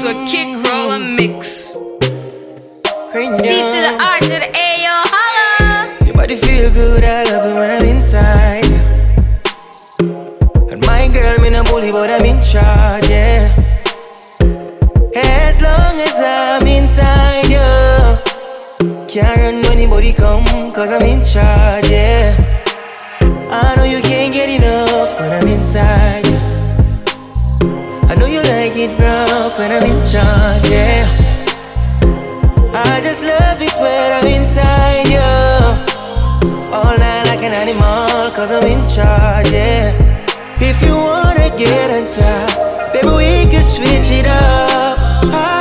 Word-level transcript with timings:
to 0.00 0.08
a 0.08 0.26
kick 0.26 0.48
roll 0.66 0.92
and 0.92 1.14
mix. 1.14 1.72
C 1.72 1.76
to 3.12 3.78
the 3.84 3.98
R 4.00 4.18
to 4.20 4.28
the 4.28 4.48
A, 4.56 4.68
yo, 4.84 4.94
holla. 5.12 6.06
Your 6.06 6.14
body 6.14 6.36
feel 6.36 6.70
good, 6.72 7.04
I 7.04 7.24
love 7.24 7.44
it 7.44 7.54
when 7.54 7.70
I'm 7.70 7.84
inside. 7.86 8.64
And 10.72 10.86
my 10.86 11.08
girl, 11.08 11.38
me 11.40 11.50
no 11.50 11.62
bully, 11.64 11.92
but 11.92 12.08
I'm 12.10 12.24
in 12.24 12.42
charge, 12.42 13.08
yeah. 13.10 13.54
As 15.14 15.60
long 15.60 16.00
as 16.00 16.16
I'm 16.18 16.66
inside, 16.66 17.48
yeah. 17.48 18.16
Can't 19.06 19.36
run 19.38 19.66
anybody 19.66 20.14
come, 20.14 20.72
cause 20.72 20.90
I'm 20.90 21.02
in 21.02 21.22
charge, 21.24 21.90
yeah. 21.90 22.36
I 23.50 23.74
know 23.76 23.84
you 23.84 24.00
when 29.60 29.72
I'm 29.72 29.82
in 29.82 30.00
charge, 30.10 30.66
yeah. 30.70 31.04
I 32.72 32.98
just 33.02 33.22
love 33.22 33.60
it 33.60 33.76
when 33.76 34.08
I'm 34.16 34.26
inside 34.26 35.06
you. 35.14 35.30
All 36.72 36.96
night 36.96 37.24
like 37.28 37.42
an 37.42 37.52
animal, 37.52 38.30
cause 38.32 38.50
I'm 38.50 38.64
in 38.64 38.80
charge, 38.88 39.50
yeah. 39.52 39.92
If 40.68 40.80
you 40.80 40.94
wanna 40.96 41.50
get 41.58 41.90
on 41.96 42.04
top, 42.08 42.92
baby, 42.94 43.12
we 43.20 43.50
can 43.52 43.62
switch 43.62 44.10
it 44.20 44.26
up. 44.26 44.96
I 45.28 45.59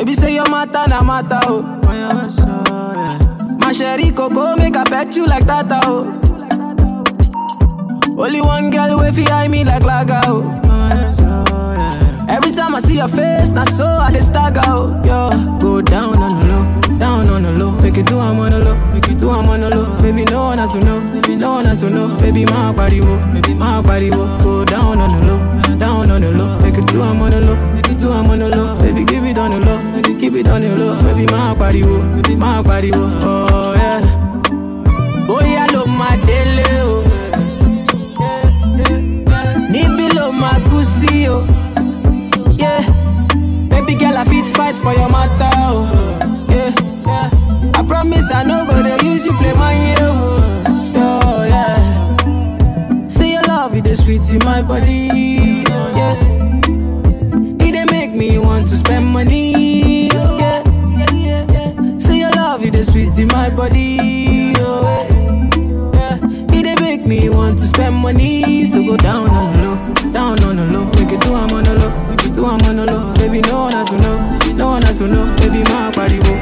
Baby 0.00 0.14
say 0.14 0.34
your 0.34 0.48
matter 0.48 0.84
na 0.88 1.02
matter 1.02 1.38
oh. 1.44 1.60
My 3.60 3.70
sherry 3.72 4.10
coco 4.10 4.56
make 4.56 4.74
I 4.74 4.84
pet 4.84 5.14
you 5.14 5.26
like 5.26 5.44
that 5.44 5.66
oh. 5.84 6.16
Only 8.18 8.40
one 8.40 8.70
girl 8.70 8.98
way 8.98 9.12
fi 9.12 9.26
eye 9.30 9.48
me 9.48 9.62
like 9.64 9.82
laga 9.82 10.22
oh. 10.24 10.56
Every 12.30 12.52
time 12.52 12.74
I 12.76 12.80
see 12.80 12.96
your 12.96 13.08
face, 13.08 13.50
na 13.50 13.64
so 13.64 13.84
I 13.84 14.08
dey 14.10 14.20
stagger 14.20 14.62
oh. 14.68 14.96
Yo, 15.04 15.58
go 15.58 15.82
down 15.82 16.16
on 16.16 16.40
the 16.40 16.46
low, 16.48 16.98
down 16.98 17.28
on 17.28 17.42
the 17.42 17.52
low. 17.52 17.72
Make 17.82 17.98
it 17.98 18.06
do 18.06 18.18
I'm 18.18 18.38
on 18.40 18.52
the 18.52 18.58
low, 18.64 18.76
make 18.94 19.06
it 19.08 19.18
do 19.18 19.28
I'm 19.30 19.48
on 19.48 19.60
the 19.60 19.68
low. 19.68 20.00
Baby 20.00 20.24
no 20.24 20.44
one 20.44 20.58
has 20.58 20.72
to 20.72 20.80
know, 20.80 21.00
baby 21.12 21.36
no 21.36 21.52
one 21.52 21.64
has 21.66 21.78
to 21.80 21.90
know. 21.90 22.16
Baby 22.16 22.44
my 22.46 22.72
body 22.72 23.00
wo, 23.02 23.18
baby 23.34 23.52
my 23.52 23.82
body 23.82 24.10
wo. 24.10 24.24
Go 24.42 24.64
down 24.64 24.98
on 24.98 25.10
the 25.10 25.26
low, 25.28 25.76
down 25.78 26.10
on 26.10 26.22
the 26.22 26.30
low. 26.30 26.58
Make 26.60 26.78
it 26.78 26.86
do 26.86 27.02
I'm 27.02 27.20
on 27.20 27.30
the 27.30 27.40
low, 27.40 27.56
make 27.74 27.88
it 27.90 27.98
do 27.98 28.10
I'm 28.12 28.30
on 28.30 28.38
the 28.38 28.48
low. 28.48 28.78
Baby 28.78 29.04
give 29.04 29.24
it 29.24 29.36
on 29.36 29.50
the 29.50 29.58
low, 29.66 29.78
keep 30.20 30.34
it 30.34 30.48
on 30.48 30.60
the 30.62 30.76
low. 30.76 30.98
Baby 31.00 31.26
my 31.32 31.54
body 31.54 31.82
wo, 31.82 32.00
baby 32.16 32.36
my 32.36 32.62
body 32.62 32.90
wo. 32.92 33.18
Oh 33.22 33.74
yeah. 33.74 34.00
Oh 35.28 35.40
yeah, 35.42 35.66
lo 35.72 35.86
my 35.86 36.16
dele 36.26 36.64
oh. 36.82 37.06
Níbi 39.72 40.08
lo 40.14 40.32
my 40.32 40.58
pussy 40.68 41.26
oh. 41.28 41.44
Yeah. 42.58 42.82
Baby 43.68 43.94
girl, 43.94 44.16
I 44.16 44.24
fit 44.24 44.46
fight 44.56 44.76
for 44.76 44.92
your 44.92 45.08
matter, 45.10 45.50
oh. 45.56 45.86
Yeah. 46.48 46.74
I 47.74 47.82
promise 47.86 48.30
I 48.32 48.42
no 48.44 48.66
go 48.66 48.82
to 48.82 49.04
use 49.06 49.24
you 49.24 49.32
play 49.34 49.52
my 49.54 49.74
hero, 49.74 50.10
oh. 50.10 51.20
oh 51.24 51.44
yeah. 51.44 53.06
See 53.08 53.32
your 53.32 53.42
love, 53.44 53.74
it 53.74 53.86
is 53.86 54.02
sweet 54.02 54.22
in 54.30 54.38
my 54.44 54.62
body, 54.62 55.64
oh, 55.70 55.92
yeah. 55.96 56.14
It 57.66 57.72
dey 57.72 57.84
make 57.90 58.10
me 58.12 58.38
want 58.38 58.68
to 58.68 58.74
spend 58.74 59.06
money, 59.06 59.39
my 63.32 63.50
body, 63.50 64.52
oh. 64.58 64.86
Eh. 64.86 65.90
Yeah. 65.94 66.56
It 66.56 66.62
dey 66.64 66.74
make 66.80 67.06
me 67.06 67.28
want 67.28 67.58
to 67.58 67.64
spend 67.66 67.96
money, 67.96 68.64
so 68.64 68.82
go 68.84 68.96
down 68.96 69.28
on 69.30 69.52
the 69.52 69.62
low, 69.62 70.12
down 70.12 70.42
on 70.44 70.56
the 70.56 70.66
low. 70.66 70.84
Make 70.98 71.12
it 71.12 71.20
do 71.22 71.34
I'm 71.34 71.50
on 71.52 71.64
the 71.64 71.74
low, 71.78 71.90
make 72.08 72.24
it 72.26 72.34
do 72.34 72.46
I'm 72.46 72.60
on 72.62 72.76
the 72.76 72.86
low. 72.86 73.14
Baby, 73.14 73.40
no 73.42 73.62
one 73.64 73.72
has 73.72 73.88
to 73.90 73.96
know, 73.98 74.38
no 74.54 74.66
one 74.68 74.82
has 74.82 74.96
to 74.98 75.06
know. 75.06 75.24
Baby, 75.36 75.62
my 75.70 75.90
body 75.92 76.18
wo, 76.24 76.34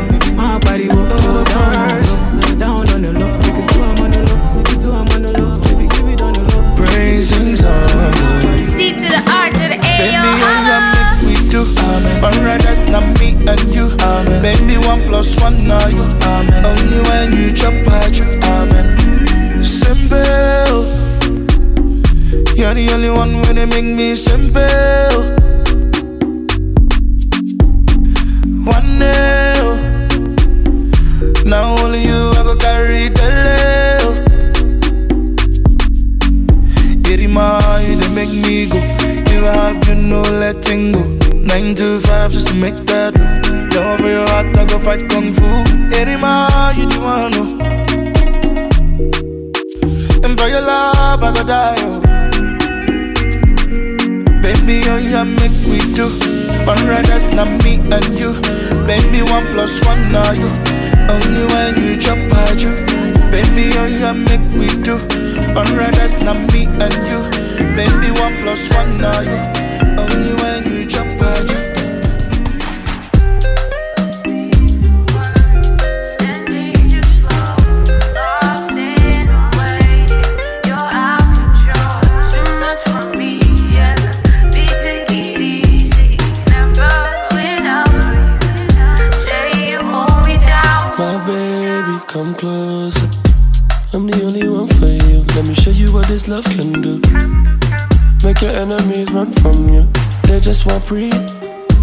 enemies 98.58 99.10
run 99.12 99.32
from 99.32 99.68
you. 99.68 99.88
They 100.24 100.40
just 100.40 100.66
want 100.66 100.84
breathe. 100.86 101.14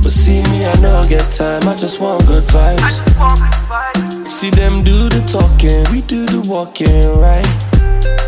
But 0.04 0.12
see 0.12 0.44
me, 0.52 0.66
I 0.66 0.76
know 0.82 1.00
I 1.00 1.08
get 1.08 1.32
time. 1.32 1.68
I 1.68 1.76
just 1.76 2.00
want 2.00 2.28
good 2.28 2.44
vibes. 2.44 3.00
See 4.30 4.50
them 4.50 4.84
do 4.84 5.10
the 5.10 5.22
talking, 5.26 5.86
we 5.92 6.02
do 6.02 6.26
the 6.26 6.42
walking, 6.48 7.08
right? 7.18 7.48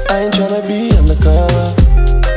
I 0.09 0.23
ain't 0.23 0.33
tryna 0.33 0.65
be 0.65 0.95
undercover. 0.97 1.73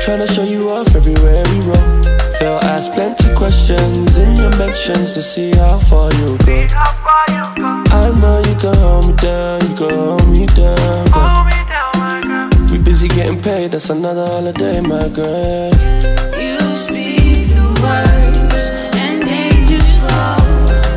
Tryna 0.03 0.29
show 0.35 0.43
you 0.43 0.71
off 0.71 0.95
everywhere 0.97 1.45
we 1.47 1.61
roll. 1.61 2.03
They'll 2.41 2.65
ask 2.75 2.93
plenty 2.93 3.33
questions 3.35 4.17
in 4.17 4.37
your 4.37 4.57
mentions 4.59 5.13
to 5.13 5.23
see 5.23 5.53
how 5.53 5.79
far 5.79 6.11
you 6.15 6.37
go. 6.39 6.67
I 7.93 8.11
know 8.21 8.43
you 8.49 8.57
can 8.57 8.75
hold 8.75 9.09
me 9.09 9.15
down, 9.15 9.61
you 9.61 9.75
can 9.77 9.91
busy 13.01 13.17
getting 13.17 13.41
paid, 13.41 13.73
that's 13.73 13.89
another 13.89 14.27
holiday, 14.27 14.81
my 14.81 15.09
girl. 15.09 15.71
You 16.37 16.59
speak 16.77 17.49
the 17.49 17.65
words 17.81 18.65
and 18.97 19.23
they 19.23 19.49
just 19.65 19.91
flow, 20.01 20.37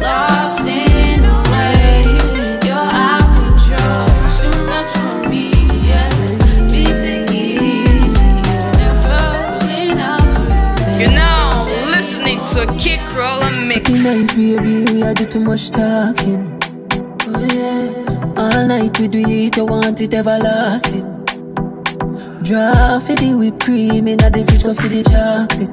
lost 0.02 0.60
in 0.62 1.24
a 1.24 1.38
way. 1.52 2.04
You're 2.66 2.90
out 3.08 3.24
control, 3.40 4.08
too 4.40 4.66
much 4.66 4.92
for 5.00 5.30
me. 5.30 5.52
Yeah, 5.88 6.10
be 6.68 6.84
take 6.84 7.32
easy, 7.32 8.32
never 8.80 9.22
enough. 9.82 11.00
You're 11.00 11.12
now 11.12 11.66
listening 11.96 12.40
to 12.52 12.64
a 12.64 12.78
kick 12.78 13.02
roll 13.16 13.44
and 13.44 13.68
mix. 13.68 13.90
nice, 13.90 14.34
baby, 14.36 14.92
we 14.92 15.04
are 15.04 15.14
do 15.14 15.26
too 15.26 15.40
much 15.40 15.70
talking. 15.70 16.60
Oh 17.28 17.48
yeah. 17.54 18.36
All 18.36 18.68
night 18.68 19.00
we 19.00 19.08
do 19.08 19.20
it, 19.20 19.56
you 19.56 19.66
want 19.66 20.02
it 20.02 20.14
everlasting. 20.14 21.13
Draw 22.44 23.00
for 23.00 23.16
the 23.16 23.40
whipped 23.40 23.64
cream 23.64 24.06
in 24.06 24.18
the 24.18 24.28
fridge, 24.28 24.68
go 24.68 24.74
for 24.76 24.92
the 24.92 25.00
chocolate. 25.00 25.72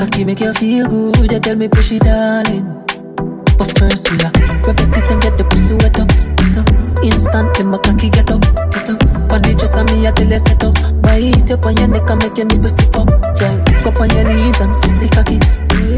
Cocky 0.00 0.24
make 0.24 0.40
you 0.40 0.52
feel 0.54 0.88
good, 0.88 1.30
you 1.30 1.40
tell 1.40 1.56
me 1.56 1.68
push 1.68 1.92
it 1.92 2.08
all 2.08 2.40
in. 2.48 2.64
But 3.60 3.68
first 3.76 4.08
we 4.08 4.16
are 4.24 4.32
rub 4.64 4.80
it 4.80 4.96
it 4.96 5.10
and 5.12 5.20
get 5.20 5.36
the 5.36 5.44
pussy 5.44 5.76
wet 5.76 6.00
up. 6.00 6.08
Wet 6.08 6.56
up. 6.56 7.04
Instant, 7.04 7.52
then 7.52 7.68
my 7.68 7.76
cocky 7.84 8.08
get 8.08 8.32
up, 8.32 8.40
get 8.72 8.88
up. 8.88 8.96
On 9.28 9.44
the 9.44 9.52
dress 9.52 9.76
and 9.76 9.84
me, 9.92 10.08
I 10.08 10.10
tell 10.10 10.24
you 10.24 10.40
set 10.40 10.64
up. 10.64 10.72
Bite 11.04 11.52
up 11.52 11.66
on 11.68 11.76
your 11.76 11.92
neck 11.92 12.08
and 12.08 12.16
make 12.24 12.40
your 12.40 12.48
nipple 12.48 12.72
sip 12.72 12.96
up. 12.96 13.12
Girl, 13.36 13.52
go 13.84 13.92
up 13.92 14.00
on 14.00 14.08
your 14.16 14.24
knees 14.24 14.56
and 14.56 14.72
suck 14.72 14.96
the 14.96 15.08
cocky. 15.12 15.36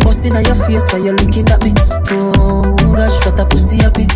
Bust 0.03 0.27
inna 0.27 0.43
your 0.43 0.59
face 0.67 0.83
while 0.91 0.99
you're 0.99 1.15
looking 1.15 1.47
at 1.47 1.63
me. 1.63 1.71
Oh 2.11 2.67
gosh, 2.91 3.23
what 3.23 3.39
a 3.39 3.47
pussy 3.47 3.79
happy. 3.79 4.11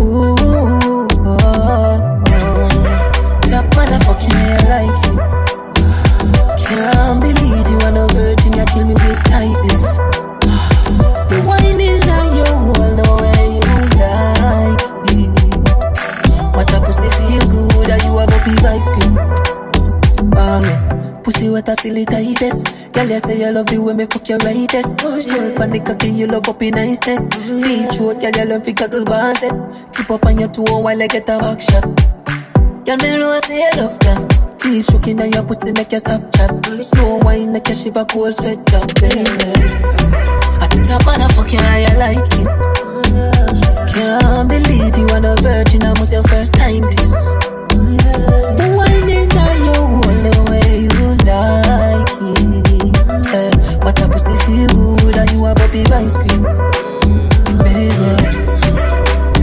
Ooh, 0.00 0.32
oh, 0.40 1.04
oh, 1.20 2.19
Can't 6.80 7.20
believe 7.20 7.68
you 7.68 7.78
are 7.84 7.92
no 7.92 8.06
virgin, 8.08 8.54
you 8.56 8.64
kill 8.72 8.86
me 8.86 8.94
with 8.94 9.20
tightness. 9.28 9.84
The 11.28 11.36
whining 11.44 12.08
on 12.08 12.28
your 12.40 12.56
wall, 12.64 12.92
the 12.96 13.04
way 13.20 13.44
you 13.60 13.80
like 14.00 14.80
it. 15.12 15.28
What 16.56 16.72
a 16.72 16.80
pussy 16.80 17.08
feel 17.20 17.44
good, 17.52 17.84
that 17.84 18.00
you 18.00 18.16
a 18.16 18.24
big 18.48 18.64
ice 18.64 18.88
cream. 18.96 19.12
Bang, 20.30 21.22
pussy 21.22 21.50
what 21.50 21.68
a 21.68 21.76
silly 21.76 22.06
tightest. 22.06 22.72
Girl, 22.94 23.10
you 23.10 23.20
say 23.20 23.38
you 23.40 23.52
love 23.52 23.66
the 23.66 23.76
way 23.76 23.92
me 23.92 24.06
fuck 24.06 24.26
your 24.30 24.38
rightest. 24.38 25.00
Squirt 25.00 25.60
on 25.60 25.70
the 25.72 25.80
cocky, 25.80 26.08
you 26.08 26.28
love 26.28 26.48
up 26.48 26.62
in 26.62 26.76
niceness. 26.76 27.28
Deep 27.28 27.90
throat, 27.92 28.22
girl, 28.22 28.32
you 28.34 28.44
love 28.48 28.64
the 28.64 28.72
goggle 28.72 29.04
bars 29.04 29.42
it. 29.42 29.52
Keep 29.92 30.10
up 30.12 30.24
on 30.24 30.38
your 30.38 30.48
toe 30.48 30.78
while 30.78 31.02
I 31.02 31.06
get 31.08 31.28
a 31.28 31.38
back 31.38 31.60
shot. 31.60 31.84
Girl, 32.86 32.96
me 32.96 33.18
know 33.18 33.32
I 33.32 33.40
say 33.40 33.58
you 33.60 33.82
love 33.82 33.98
that. 34.00 34.39
Keep 34.60 34.84
shaking 34.90 35.20
on 35.22 35.30
your 35.32 35.42
pussy, 35.42 35.72
make 35.72 35.90
you 35.92 35.98
stop 35.98 36.20
chat. 36.36 36.50
Slow 36.66 37.18
wine, 37.18 37.52
make 37.52 37.68
you 37.68 37.74
shiver 37.74 38.04
cold 38.04 38.34
sweat 38.34 38.64
drop, 38.66 38.86
baby. 39.00 39.20
I 40.60 40.66
think 40.70 40.86
that 40.88 41.00
motherfucking 41.04 41.60
how 41.60 41.76
you 41.84 41.94
like 41.98 42.32
it. 42.38 42.48
Can't 43.92 44.48
believe 44.48 44.96
you 44.98 45.06
are 45.08 45.32
a 45.32 45.36
virgin, 45.40 45.82
I 45.82 45.90
was 45.98 46.12
your 46.12 46.22
first 46.24 46.54
time 46.54 46.82
this. 46.82 47.12
Whining 48.76 49.32
on 49.32 49.56
your 49.64 49.82
wall 49.90 50.18
the 50.28 50.34
way 50.50 50.68
you 50.84 50.98
like 51.24 52.14
it. 52.20 53.26
Eh, 53.32 53.52
What 53.84 53.98
a 54.00 54.08
pussy 54.08 54.36
feel 54.44 54.68
good, 54.96 55.16
and 55.16 55.30
you 55.32 55.46
a 55.46 55.54
bubby 55.54 55.82
ice 55.92 56.16
cream, 56.16 56.42
baby. 57.64 58.12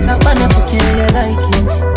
That 0.06 0.18
motherfucking 0.24 0.82
how 0.82 0.96
you 0.96 1.10
like 1.14 1.92
it. 1.92 1.97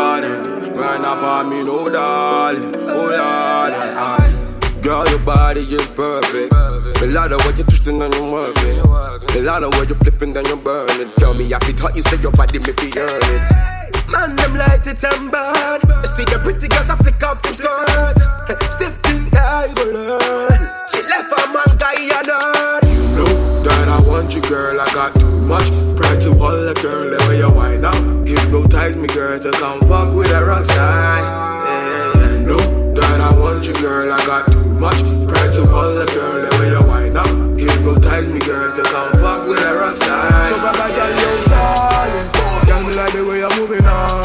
A 1.11 1.13
me 1.13 1.19
me 1.19 1.27
up 1.27 1.45
me, 1.45 1.63
no 1.63 1.89
darling? 1.89 2.73
Oh 2.87 3.09
me, 3.09 3.15
darling? 3.17 3.79
Oh 3.99 4.79
Girl, 4.81 5.05
your 5.09 5.19
body 5.19 5.59
is 5.59 5.89
perfect. 5.89 6.53
A 6.53 7.05
lot 7.07 7.33
of 7.33 7.43
what 7.43 7.57
you're 7.57 7.67
twisting 7.67 8.01
and 8.01 8.13
you're 8.13 8.31
working. 8.31 8.79
A 8.79 9.41
lot 9.41 9.61
of 9.61 9.73
what 9.73 9.89
you're 9.89 9.97
flipping 9.97 10.37
and 10.37 10.47
you're 10.47 10.55
burning. 10.55 11.11
Tell 11.17 11.33
me, 11.33 11.53
I 11.53 11.59
could 11.59 11.77
thought 11.77 11.97
you 11.97 12.01
said 12.01 12.21
your 12.21 12.31
body 12.31 12.59
may 12.59 12.71
be 12.71 12.97
earn 12.97 13.19
it. 13.23 13.51
Man, 14.07 14.37
them 14.37 14.55
light 14.55 14.87
it 14.87 15.03
and 15.03 15.29
burn. 15.29 15.81
You 16.01 16.07
see 16.07 16.23
the 16.23 16.39
pretty 16.41 16.69
girls, 16.69 16.89
I 16.89 16.95
flick 16.95 17.21
up 17.23 17.41
them 17.41 17.55
skirts. 17.55 18.23
Stiff 18.73 18.95
thing, 19.03 19.25
you 19.25 19.75
go 19.75 19.83
learn. 19.91 20.59
She 20.95 21.03
left 21.11 21.27
her 21.27 21.47
man, 21.51 21.77
guy, 21.77 22.07
and 22.07 22.27
nerd. 22.27 22.90
Know 23.15 23.31
that 23.63 23.87
I 23.87 23.99
want 24.07 24.35
you, 24.35 24.41
girl. 24.43 24.79
I 24.79 24.85
got 24.93 25.13
too 25.15 25.41
much 25.41 25.69
pride 25.95 26.21
to 26.21 26.33
hold 26.33 26.67
a 26.67 26.73
girl. 26.81 27.11
Way 27.27 27.39
you 27.39 27.51
wind 27.51 27.85
up, 27.85 27.95
hypnotize 28.27 28.95
me, 28.95 29.07
girl, 29.07 29.39
to 29.39 29.51
come 29.51 29.79
fuck 29.87 30.15
with 30.15 30.31
a 30.31 30.43
rock 30.43 30.65
star. 30.65 31.19
Yeah, 31.19 32.45
know 32.47 32.93
that 32.93 33.19
I 33.21 33.31
want 33.37 33.67
you, 33.67 33.73
girl. 33.75 34.11
I 34.11 34.25
got 34.25 34.51
too 34.51 34.73
much 34.75 35.01
pride 35.27 35.53
to 35.55 35.65
hold 35.65 36.01
a 36.01 36.05
girl. 36.13 36.47
Way 36.59 36.71
you 36.71 36.83
wind 36.87 37.17
up, 37.17 37.27
hypnotize 37.59 38.27
me, 38.27 38.39
girl, 38.39 38.71
to 38.75 38.83
come 38.83 39.11
fuck 39.19 39.47
with 39.47 39.61
a 39.61 39.73
rock 39.75 39.97
star. 39.97 40.45
So, 40.47 40.57
Baba, 40.57 40.87
girl, 40.95 41.11
you 41.11 41.31
darling. 41.51 42.27
Girl, 42.67 42.81
me 42.87 42.93
like 42.95 43.13
the 43.13 43.23
way 43.27 43.39
you're 43.39 43.55
moving 43.57 43.85
on. 43.85 44.21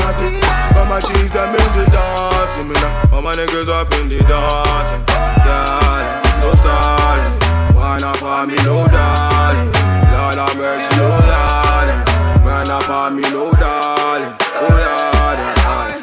My 0.88 1.00
cheese, 1.00 1.31
them 1.33 1.50
in 1.50 1.56
the 1.77 1.91
dancing, 1.91 2.69
me 2.69 2.75
now. 2.75 3.11
All 3.12 3.21
niggas 3.21 3.69
up 3.69 3.93
in 4.00 4.09
the 4.09 4.19
dancing. 4.21 5.05
Darling, 5.44 6.41
no 6.41 6.55
stalling. 6.55 7.45
Why 7.87 7.99
not 8.00 8.17
for 8.17 8.44
me, 8.49 8.56
no 8.65 8.85
darling? 8.88 9.71
Lord 10.11 10.38
have 10.43 10.56
mercy, 10.59 10.91
no 10.97 11.06
darling. 11.31 12.03
Why 12.44 12.65
not 12.67 12.83
for 12.83 13.11
me, 13.15 13.23
no 13.31 13.53
darling? 13.53 14.35
Oh, 14.59 14.77
darling. 14.83 16.03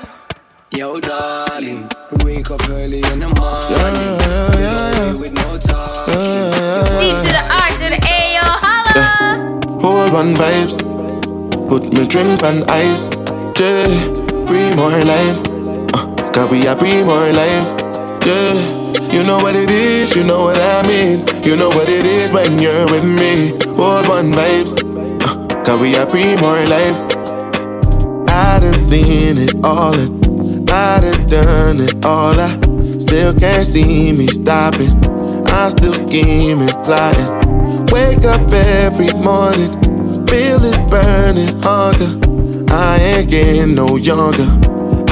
Yo, 0.72 1.02
darling, 1.02 1.90
wake 2.24 2.50
up 2.52 2.70
early 2.70 3.02
in 3.12 3.20
the 3.20 3.28
morning. 3.28 5.20
With 5.20 5.34
no 5.34 5.58
talking. 5.58 6.86
C 6.88 7.12
to 7.12 7.30
the 7.36 7.44
R 7.52 7.70
to 7.80 7.86
the 7.92 8.00
A, 8.00 8.20
yo, 8.38 8.46
holla. 8.64 9.82
Hold 9.82 10.14
on 10.16 10.36
vibes. 10.36 10.80
Put 11.68 11.92
me 11.92 12.08
drink 12.08 12.44
on 12.44 12.64
ice. 12.70 13.10
Yeah, 13.60 14.08
breathe 14.48 14.78
more 14.78 15.04
life. 15.04 15.44
Uh, 15.94 16.32
Cause 16.32 16.50
we 16.50 16.66
are 16.66 16.78
breathe 16.78 17.06
more 17.06 17.34
life. 17.34 17.68
Yeah, 18.26 18.83
you 19.14 19.24
know 19.24 19.38
what 19.38 19.56
it 19.56 19.70
is, 19.70 20.16
you 20.16 20.24
know 20.24 20.46
what 20.46 20.60
I 20.60 20.82
mean. 20.88 21.20
You 21.44 21.56
know 21.56 21.70
what 21.70 21.88
it 21.88 22.04
is 22.04 22.32
when 22.34 22.58
you're 22.58 22.86
with 22.90 23.06
me. 23.06 23.52
Hold 23.78 24.10
on 24.10 24.34
vibes. 24.34 24.74
Uh, 25.24 25.64
Cause 25.64 25.80
we 25.80 25.96
are 25.96 26.08
breathe 26.08 26.40
more 26.42 26.66
life. 26.66 26.98
I 28.30 28.58
done 28.60 28.74
seen 28.74 29.38
it 29.38 29.54
all 29.64 29.94
and 29.94 30.70
I 30.70 31.00
done 31.00 31.26
done 31.28 31.80
it 31.80 32.04
all. 32.04 32.34
I 32.40 32.50
still 32.98 33.36
can't 33.36 33.68
see 33.68 34.12
me 34.12 34.26
stopping. 34.28 34.90
I'm 35.48 35.70
still 35.70 35.94
scheming, 35.94 36.74
plotting. 36.84 37.86
Wake 37.94 38.26
up 38.26 38.52
every 38.52 39.14
morning, 39.22 39.70
feel 40.26 40.58
this 40.58 40.82
burning 40.90 41.54
hunger. 41.62 42.18
I 42.74 42.98
ain't 43.00 43.30
getting 43.30 43.76
no 43.76 43.96
younger. 43.96 44.50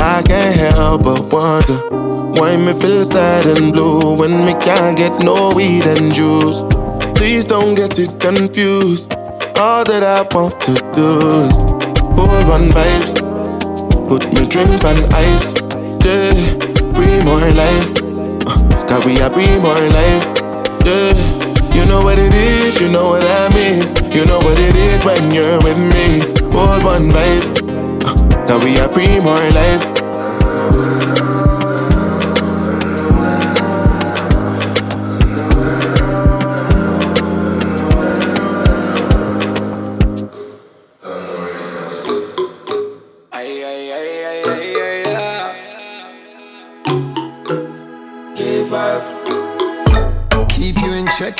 I 0.02 0.24
can't 0.26 0.56
help 0.56 1.04
but 1.04 1.32
wonder 1.32 2.01
why 2.38 2.58
me 2.58 2.74
feel 2.74 3.04
sad 3.04 3.46
and 3.58 3.74
blue 3.74 4.18
when 4.18 4.46
me 4.46 4.54
can't 4.60 4.98
get 4.98 5.20
no 5.24 5.54
weed 5.56 5.86
and 5.86 6.14
juice. 6.14 6.64
Please 7.16 7.46
don't 7.46 7.76
get 7.76 8.00
it 8.00 8.20
confused. 8.20 9.14
All 9.58 9.84
that 9.86 10.04
I 10.04 10.22
want 10.34 10.60
to 10.62 10.74
do 10.96 11.10
is 11.46 11.58
hold 12.18 12.48
on 12.56 12.70
vibes, 12.74 13.14
put 14.08 14.26
me 14.34 14.48
drink 14.48 14.84
on 14.84 14.98
ice, 15.14 15.54
yeah. 16.02 16.34
Breathe 16.96 17.24
more 17.26 17.52
life, 17.54 17.90
uh, 18.90 19.02
we 19.06 19.22
are 19.22 19.30
breathe 19.30 19.62
more 19.62 19.86
life, 19.94 20.26
yeah. 20.86 21.14
You 21.76 21.86
know 21.86 22.04
what 22.04 22.18
it 22.18 22.34
is, 22.34 22.82
you 22.82 22.90
know 22.90 23.10
what 23.10 23.24
I 23.24 23.50
mean. 23.54 23.82
You 24.12 24.26
know 24.26 24.40
what 24.40 24.58
it 24.60 24.76
is 24.76 25.06
when 25.06 25.32
you're 25.32 25.62
with 25.64 25.80
me. 25.94 26.20
Hold 26.52 26.84
one 26.84 27.12
vibe, 27.12 28.48
cause 28.48 28.64
we 28.64 28.78
are 28.80 28.90
breathe 28.90 29.24
more 29.24 29.50
life. 29.52 29.91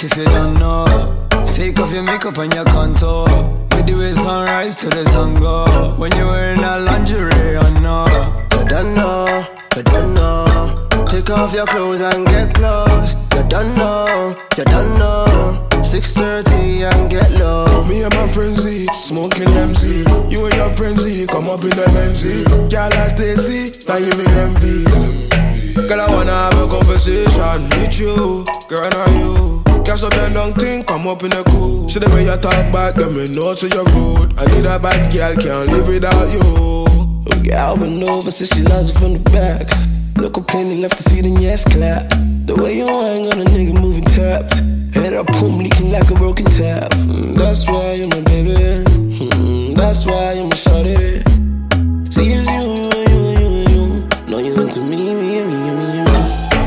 If 0.04 0.18
you 0.18 0.26
don't 0.26 0.56
know. 0.56 1.28
Take 1.52 1.80
off 1.80 1.92
your 1.92 2.04
makeup 2.04 2.38
and 2.38 2.54
your 2.54 2.66
contour. 2.66 3.26
With 3.76 3.86
the 3.86 3.94
way 3.94 4.14
sunrise 4.14 4.76
till 4.78 4.90
the 4.90 5.06
sun 5.06 5.40
go. 5.40 5.96
When 5.98 6.12
you're 6.16 6.28
wearing 6.28 6.62
that 6.62 6.82
lingerie, 6.82 7.58
I 7.58 7.70
know. 7.80 8.06
You 8.58 8.66
don't 8.66 8.96
know, 8.96 9.46
you 9.76 9.84
don't 9.84 10.14
know. 10.14 10.88
Take 11.08 11.30
off 11.30 11.54
your 11.54 11.66
clothes 11.66 12.02
and 12.02 12.26
get 12.28 12.54
close. 12.56 13.16
You 13.36 13.44
don't 13.48 13.76
know, 13.76 14.36
you 14.58 14.64
don't 14.64 14.98
know. 14.98 15.68
6.30 15.72 16.90
and 16.90 17.12
get 17.12 17.32
low. 17.34 17.84
Me 17.84 18.04
and 18.04 18.14
my 18.16 18.28
friends 18.28 18.66
eat, 18.66 18.88
smoking 18.94 19.50
MC. 19.50 20.00
You 20.30 20.46
and 20.46 20.56
your 20.56 20.70
friends 20.72 21.06
eat, 21.06 21.30
come 21.30 21.50
up 21.50 21.64
in 21.64 21.70
the 21.72 21.86
MNC. 21.94 22.72
Girl, 22.72 22.90
I 22.94 23.08
stay 23.10 23.36
see, 23.36 23.70
now 23.88 23.98
you 23.98 24.14
me 24.18 24.26
envy. 24.40 25.88
Girl, 25.88 26.00
I 26.00 26.10
wanna 26.10 26.32
have 26.32 26.58
a 26.58 26.68
conversation 26.68 27.70
with 27.78 28.00
you. 28.00 28.46
Girl, 28.70 28.90
now 28.90 29.20
you. 29.20 29.51
Catch 29.92 30.04
up 30.08 30.14
that 30.14 30.32
long 30.32 30.54
thing, 30.54 30.86
come 30.88 31.06
up 31.06 31.22
in 31.24 31.32
the 31.36 31.44
cool. 31.52 31.90
See 31.90 32.00
the 32.00 32.08
way 32.16 32.24
you 32.24 32.32
talk 32.40 32.56
back, 32.72 32.96
let 32.96 33.12
me 33.12 33.28
know 33.36 33.52
to 33.52 33.68
your 33.68 33.84
road. 33.92 34.32
I 34.40 34.48
need 34.48 34.64
a 34.64 34.80
bad 34.80 34.96
girl, 35.12 35.36
can't 35.36 35.68
live 35.68 35.84
without 35.84 36.32
you. 36.32 36.40
Gal 37.44 37.76
been 37.76 38.00
over, 38.08 38.32
says 38.32 38.48
she 38.56 38.64
loves 38.64 38.88
it 38.88 38.98
from 38.98 39.20
the 39.20 39.24
back. 39.36 39.68
Look 40.16 40.38
up 40.38 40.48
plenty 40.48 40.80
left 40.80 40.96
to 40.96 41.04
see, 41.04 41.20
then 41.20 41.36
yes, 41.44 41.68
clap. 41.68 42.08
The 42.48 42.56
way 42.56 42.80
you 42.80 42.88
hang 42.88 43.20
on 43.36 43.44
a 43.44 43.46
nigga 43.52 43.76
moving 43.76 44.08
tapped. 44.08 44.64
Head 44.96 45.12
up, 45.12 45.28
boom, 45.36 45.60
leaking 45.60 45.92
like 45.92 46.08
a 46.10 46.16
broken 46.16 46.48
tap. 46.48 46.96
Mm, 47.12 47.36
That's 47.36 47.68
why 47.68 48.00
you're 48.00 48.08
my 48.16 48.24
baby. 48.32 48.88
Mm, 49.28 49.76
That's 49.76 50.08
why 50.08 50.40
you're 50.40 50.48
my 50.48 50.56
shorty. 50.56 51.20
See, 52.08 52.32
it's 52.32 52.48
you, 52.48 52.80
you, 53.12 53.20
you, 53.36 53.44
you, 53.44 53.52
you. 53.68 54.08
No, 54.32 54.40
you 54.40 54.56
into 54.56 54.80
me, 54.80 55.12
me, 55.12 55.44
me, 55.44 55.52
me, 55.52 55.60
me, 55.76 56.00
me. 56.08 56.20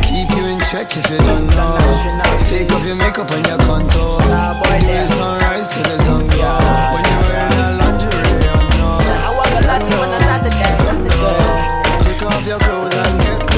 Keep 0.05 0.29
you 0.37 0.45
in 0.45 0.61
check 0.69 0.93
if 0.93 1.09
you 1.09 1.17
don't 1.25 1.49
know. 1.57 1.84
Take 3.15 3.23
off 3.23 3.31
your 3.31 3.39
makeup 3.39 3.39
and 3.39 3.47
your 3.47 3.59
contour. 3.63 4.11
Do 4.19 4.27
it 4.91 5.07
sunrise 5.07 5.71
till 5.71 5.87
the 5.87 5.99
sun 6.03 6.27
go. 6.35 6.51
When 6.91 7.05
you're 7.07 7.23
wearing 7.31 7.63
a 7.63 7.79
lingerie, 7.79 8.27
you 8.43 8.59
know. 8.75 8.99
I 8.99 9.31
walk 9.39 9.55
a 9.55 9.63
lot 9.71 9.87
on 9.87 10.11
a 10.11 10.19
Saturday. 10.19 10.75
Take 12.03 12.27
off 12.27 12.43
your 12.43 12.59
clothes 12.59 12.97
and 12.99 13.15
get 13.23 13.55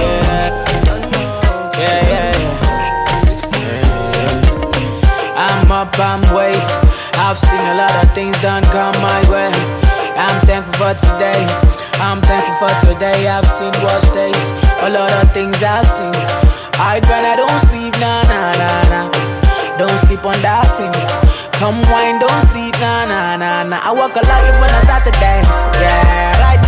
Yeah, 1.72 2.00
yeah, 2.12 2.36
yeah. 2.36 2.60
I'm 5.40 5.72
up, 5.72 5.98
I'm 6.00 6.20
wave. 6.36 6.60
I've 7.16 7.38
seen 7.38 7.56
a 7.56 7.80
lot 7.80 7.96
of 8.04 8.12
things 8.12 8.36
done 8.42 8.62
come 8.64 8.92
my 9.00 9.24
way. 9.32 9.48
I'm 10.20 10.36
thankful 10.44 10.76
for 10.76 10.92
today. 11.00 11.48
I'm 12.04 12.20
thankful 12.20 12.68
for 12.68 12.92
today. 12.92 13.26
I've 13.26 13.48
seen 13.48 13.72
worse 13.80 14.04
days. 14.12 14.52
A 14.84 14.90
lot 14.92 15.10
of 15.24 15.32
things 15.32 15.62
I've 15.62 15.88
seen. 15.88 16.12
I 16.76 17.00
grind, 17.00 17.24
I 17.24 17.36
don't 17.36 17.48
sleep, 17.72 17.96
nah, 18.00 18.20
nah, 18.28 18.52
nah, 18.52 19.08
nah. 19.08 19.25
Don't 19.78 19.92
sleep 20.08 20.24
on 20.24 20.32
that 20.40 20.72
thing. 20.72 20.88
Come 21.60 21.76
wine, 21.92 22.16
don't 22.16 22.42
sleep, 22.48 22.72
nah, 22.80 23.04
nah, 23.04 23.36
nah, 23.36 23.62
nah. 23.64 23.80
I 23.84 23.92
walk 23.92 24.16
a 24.16 24.24
lot 24.24 24.40
even 24.48 24.56
on 24.64 24.82
Saturdays. 24.88 25.44
Yeah, 25.76 26.32
right 26.40 26.56
now 26.56 26.56
I'm 26.56 26.64
on 26.64 26.65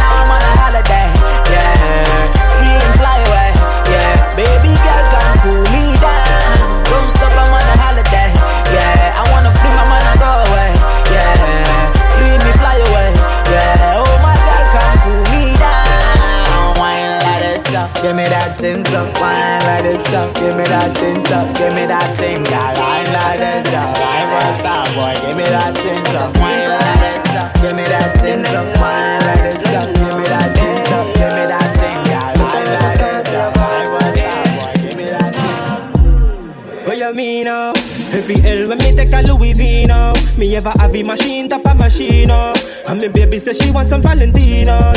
give 18.03 18.15
me 18.15 18.27
that 18.29 18.59
thing 18.59 18.87
up. 18.95 19.11
Wine 19.21 19.63
like 19.67 19.83
this 19.83 20.13
up, 20.15 20.35
give 20.35 20.57
me 20.57 20.65
that 20.65 20.95
thing 20.99 21.23
up. 21.33 21.49
Give 21.57 21.75
me 21.75 21.85
that 21.87 22.17
thing, 22.17 22.45
girl. 22.47 22.75
Wine 22.79 23.11
like 23.11 23.39
this. 23.39 23.67
I 23.73 24.23
want 24.31 24.55
star 24.55 24.85
boy, 24.95 25.15
give 25.23 25.37
me 25.37 25.47
that 25.51 25.75
thing 25.77 26.03
up. 26.15 26.31
Wine 26.39 26.69
like 26.69 26.99
this 27.03 27.27
up, 27.35 27.51
give 27.59 27.75
me 27.75 27.85
that 27.91 28.15
thing 28.21 28.45
up. 28.55 28.67
Wine 28.79 29.23
like 29.27 29.43
this 29.43 29.67
up, 29.75 29.89
give 29.95 30.15
me 30.15 30.25
that 30.31 30.51
thing 30.55 30.87
up. 30.95 31.07
Give 31.19 31.33
me 31.35 31.45
that 31.51 31.71
thing, 31.79 32.01
girl. 32.07 32.35
Wine 32.39 32.71
like 32.79 32.99
this 32.99 33.29
up. 33.35 33.57
I 33.57 33.85
want 33.91 34.15
star 34.15 34.43
boy, 34.55 34.73
give 34.83 34.97
me 34.97 35.07
that 35.11 35.33
thing. 35.35 36.85
What 36.87 36.97
you 36.99 37.11
mean 37.15 37.45
now? 37.45 37.73
Every 38.09 38.37
L 38.41 38.69
when 38.69 38.79
me 38.79 38.97
take 38.97 39.13
a 39.13 39.21
Louis 39.21 39.53
V 39.53 39.85
now 39.85 40.15
Me 40.39 40.57
ever 40.57 40.73
have 40.81 40.95
a 40.95 41.03
machine, 41.03 41.47
top 41.47 41.67
a 41.67 41.75
machine 41.75 42.29
now 42.29 42.55
And 42.89 43.03
me 43.03 43.09
baby 43.09 43.39
say 43.39 43.53
she 43.53 43.71
want 43.71 43.91
some 43.91 44.01
Valentino 44.01 44.93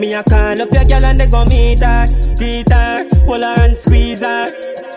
Me 0.00 0.14
a 0.14 0.22
call 0.24 0.62
up 0.62 0.72
your 0.72 0.84
girl 0.86 1.04
and 1.04 1.20
they 1.20 1.26
go 1.26 1.44
meet 1.44 1.80
her 1.80 2.06
Beat 2.40 2.72
her, 2.72 3.06
hold 3.26 3.44
her 3.44 3.60
and 3.60 3.76
squeeze 3.76 4.20
her. 4.20 4.46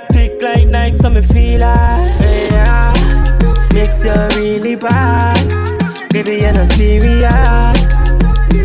Tick 0.10 0.42
like 0.42 0.66
Nike 0.66 0.96
so 0.96 1.10
me 1.10 1.22
feel 1.22 1.60
her. 1.60 2.04
Yeah, 2.52 2.94
miss 3.74 4.06
you 4.06 4.14
really 4.40 4.78
bad. 4.78 6.10
Baby 6.10 6.38
you're 6.38 6.54
not 6.54 6.72
serious. 6.72 7.94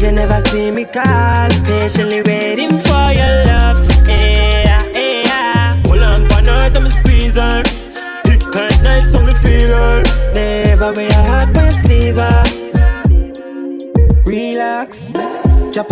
You 0.00 0.12
never 0.12 0.40
see 0.48 0.70
me 0.70 0.84
call. 0.84 1.48
Patiently 1.64 2.22
waiting 2.22 2.78
for 2.78 3.12
your 3.12 3.44
love 3.46 3.97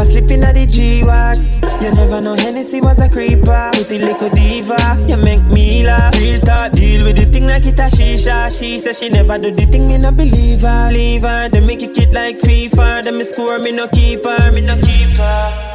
Drop 0.07 0.25
a 0.25 0.27
slip 0.27 0.31
in 0.31 0.41
the 0.41 0.67
G-Wag. 0.67 1.39
You 1.83 1.91
never 1.93 2.21
know 2.21 2.35
Hennessy 2.35 2.81
was 2.81 2.99
a 2.99 3.09
creeper. 3.09 3.71
Pretty 3.73 3.99
little 3.99 4.31
diva, 4.31 5.05
you 5.09 5.17
make 5.17 5.43
me 5.45 5.85
laugh. 5.85 6.15
Real 6.17 6.39
talk, 6.39 6.73
deal 6.73 7.05
with 7.05 7.17
the 7.17 7.25
thing 7.27 7.47
like 7.47 7.67
it 7.67 7.79
a 7.79 7.85
shisha. 7.85 8.57
She 8.57 8.79
said 8.79 8.97
she 8.97 9.09
never 9.09 9.39
do 9.39 9.51
the 9.51 9.67
thing, 9.67 9.87
me 9.87 9.99
no 9.99 10.13
believe 10.13 10.63
her. 10.63 10.91
Leave 10.93 11.25
her, 11.25 11.49
they 11.49 11.61
make 11.61 11.83
it 11.83 11.95
kid 11.95 12.13
like 12.13 12.39
FIFA. 12.39 13.03
Them 13.03 13.19
me 13.19 13.25
score, 13.25 13.59
me 13.59 13.73
no 13.73 13.89
keep 13.89 14.25
her, 14.25 14.53
me 14.53 14.61
no 14.61 14.75
keep 14.77 15.17
her. 15.17 15.73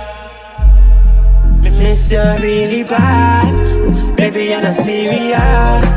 Me 1.61 1.69
miss 1.69 2.11
you 2.11 2.19
really 2.41 2.83
bad 2.83 4.15
Baby, 4.15 4.45
you're 4.45 4.61
not 4.61 4.73
serious 4.73 5.91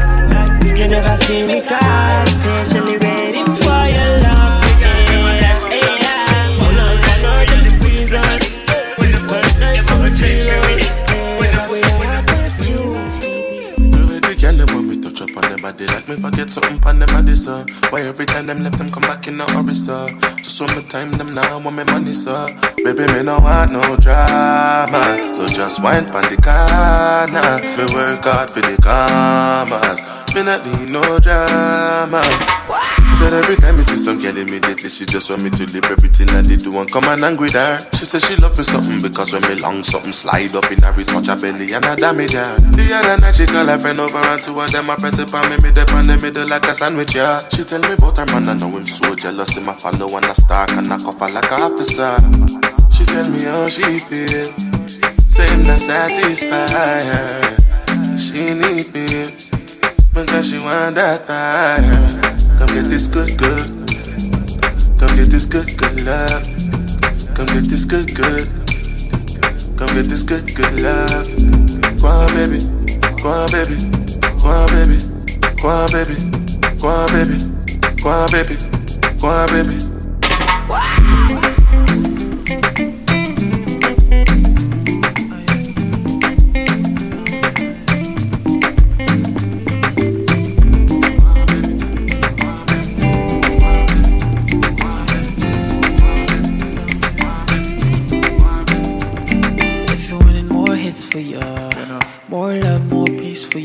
You 0.79 0.89
never 0.89 1.17
see 1.25 1.47
me 1.47 1.63
call 1.63 2.25
Patiently 2.43 2.99
touch 15.65 15.83
up 15.83 15.85
on 15.85 15.87
them 15.87 15.87
body 15.87 15.87
like 15.87 16.09
me 16.09 16.17
forget 16.17 16.51
something 16.51 16.85
on 16.85 16.99
them 16.99 17.09
body 17.09 17.35
sir. 17.35 17.65
Why 17.91 18.03
every 18.03 18.27
time 18.27 18.47
them 18.47 18.63
left 18.63 18.79
them 18.79 18.89
come 18.89 19.03
back 19.03 19.27
in 19.27 19.41
a 19.41 19.45
hurry 19.53 19.75
sir? 19.75 20.09
Just 20.37 20.61
when 20.61 20.77
me 20.77 20.83
time 20.89 21.13
them 21.13 21.35
now 21.35 21.59
want 21.59 21.77
me 21.77 21.85
money 21.85 22.13
sir. 22.13 22.55
Baby 22.77 23.07
me 23.13 23.23
no 23.23 23.39
want 23.41 23.73
no 23.73 23.97
drama, 23.97 25.35
so 25.35 25.47
just 25.47 25.83
wine 25.83 26.07
pon 26.07 26.23
the 26.25 26.37
corner. 26.41 27.61
Me 27.77 27.85
work 27.95 28.25
hard 28.25 28.51
for 28.51 28.61
the 28.61 28.77
commas, 28.83 30.01
me 30.35 30.43
not 30.43 30.67
need 30.67 30.93
no 30.93 31.19
drama. 31.19 32.23
Said 33.25 33.43
every 33.43 33.57
time 33.57 33.77
me 33.79 33.83
see 33.83 33.97
some 33.97 34.21
girl 34.21 34.37
immediately 34.37 34.91
she 34.91 35.07
just 35.07 35.31
want 35.31 35.43
me 35.43 35.49
to 35.49 35.65
leave 35.73 35.89
everything 35.89 36.29
I 36.37 36.43
did 36.43 36.61
do 36.61 36.77
and 36.77 36.91
come 36.93 37.05
and 37.05 37.23
hang 37.23 37.39
with 37.39 37.55
her. 37.55 37.81
She 37.97 38.05
said 38.05 38.21
she 38.21 38.37
love 38.37 38.55
me 38.59 38.65
something 38.65 39.01
because 39.01 39.33
when 39.33 39.41
me 39.49 39.55
long 39.65 39.83
something 39.83 40.13
slide 40.13 40.55
up 40.55 40.71
in 40.71 40.83
her, 40.83 40.93
it 41.01 41.09
touch 41.09 41.29
her 41.29 41.41
belly 41.41 41.73
and 41.73 41.87
I 41.87 41.97
damage 41.97 42.33
her. 42.33 42.61
The 42.61 42.85
other 42.93 43.23
night 43.23 43.35
she 43.35 43.47
call 43.47 43.65
her 43.65 43.79
friend 43.79 43.99
over 43.99 44.19
and 44.19 44.43
two 44.43 44.61
of 44.61 44.71
them 44.71 44.91
I 44.91 44.97
press 44.97 45.19
it 45.19 45.33
on 45.33 45.49
me, 45.49 45.57
me 45.57 45.73
dip 45.73 45.89
the 45.89 46.19
middle 46.21 46.47
like 46.47 46.69
a 46.69 46.75
sandwich, 46.75 47.15
yeah. 47.15 47.41
She 47.49 47.65
tell 47.65 47.81
me 47.81 47.95
about 47.95 48.19
her 48.19 48.27
man, 48.27 48.47
I 48.47 48.61
know 48.61 48.77
him 48.77 48.87
so 48.87 49.15
jealous, 49.15 49.57
him 49.57 49.71
I 49.71 49.73
follow 49.73 50.17
and 50.17 50.27
I 50.27 50.35
stalk 50.35 50.71
and 50.73 50.93
I 50.93 50.99
cough 51.01 51.21
her 51.21 51.31
like 51.33 51.51
a 51.51 51.55
officer. 51.65 52.21
She 52.93 53.07
tell 53.09 53.27
me 53.31 53.45
how 53.45 53.71
she 53.71 54.05
feel, 54.05 54.53
him 54.53 55.65
not 55.65 55.81
satisfy 55.81 56.69
her. 57.09 57.57
She 58.21 58.53
need 58.53 58.93
me, 58.93 59.33
because 60.13 60.51
she 60.51 60.59
want 60.61 60.97
that 60.97 61.25
fire. 61.25 62.44
Come 62.59 62.69
get 62.69 62.85
this 62.85 63.09
good, 63.09 63.37
good. 63.37 63.67
Come 64.99 65.17
get 65.17 65.29
this 65.31 65.47
good, 65.47 65.77
good 65.77 66.05
love. 66.05 66.45
Come 67.35 67.47
get 67.47 67.65
this 67.71 67.85
good, 67.85 68.15
good. 68.15 68.47
Come 69.77 69.89
get 69.95 70.07
this 70.07 70.23
good, 70.23 70.47
good 70.55 70.81
love. 70.81 71.27
Go 72.01 72.09
on, 72.09 72.29
baby. 72.35 72.61
Go 73.23 73.29
on, 73.29 73.51
baby. 73.51 73.77
Go 74.41 74.49
on, 74.49 74.69
baby. 74.71 74.99
Go 75.61 75.69
on, 75.69 75.91
baby. 75.93 76.15
Go 76.81 76.89
on, 76.89 77.09
baby. 77.13 77.37
Go 78.03 78.09
on, 78.11 78.31
baby. 78.31 78.57
Go 79.21 79.29
on, 79.29 79.49
baby. 79.49 79.94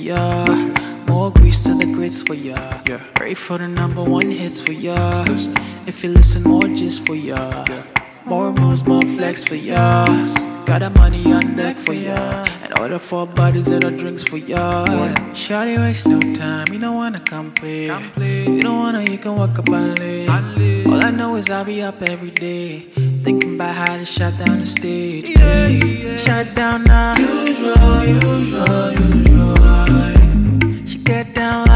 Ya, 0.09 0.45
more 1.07 1.31
grease 1.31 1.61
to 1.61 1.73
the 1.75 1.85
grits 1.93 2.21
for 2.21 2.33
ya. 2.33 2.57
Pray 3.13 3.35
for 3.35 3.57
the 3.59 3.67
number 3.67 4.03
one 4.03 4.31
hits 4.31 4.59
for 4.61 4.73
ya. 4.73 5.23
If 5.85 6.03
you 6.03 6.09
listen, 6.09 6.41
more 6.43 6.67
just 6.81 7.05
for 7.05 7.15
ya, 7.15 7.65
more 8.25 8.51
moves, 8.51 8.85
more 8.85 9.05
flex 9.15 9.43
for 9.43 9.55
ya. 9.55 10.05
Got 10.65 10.79
the 10.79 10.89
money 10.89 11.31
on 11.33 11.55
deck 11.55 11.77
for 11.77 11.93
ya, 11.93 12.45
and 12.63 12.79
Order 12.79 12.99
four 12.99 13.27
bodies 13.27 13.69
and 13.69 13.83
the 13.83 13.91
drinks 13.91 14.23
for 14.23 14.37
y'all. 14.37 14.85
Shawty 15.33 15.77
waste 15.77 16.07
no 16.07 16.19
time, 16.33 16.65
you 16.73 16.79
don't 16.79 16.95
wanna 16.95 17.19
come 17.19 17.51
play. 17.51 17.85
You 17.85 18.61
don't 18.61 18.79
wanna, 18.79 19.01
you 19.11 19.17
can 19.17 19.35
walk 19.35 19.59
up 19.59 19.69
and 19.69 19.99
lay. 19.99 20.27
All 20.27 21.05
I 21.05 21.11
know 21.11 21.35
is 21.35 21.49
I'll 21.49 21.65
be 21.65 21.81
up 21.81 22.01
every 22.01 22.31
day. 22.31 22.79
Thinking 23.25 23.55
about 23.55 23.75
how 23.75 23.97
to 23.97 24.05
shut 24.05 24.37
down 24.37 24.59
the 24.59 24.65
stage. 24.65 25.29
Yeah, 25.29 26.17
Shut 26.17 26.55
down 26.55 26.83
now. 26.85 27.15
Usual, 27.17 28.05
usual, 28.05 28.91
usual. 28.93 29.78
She 30.85 30.97
get 30.97 31.33
down 31.35 31.68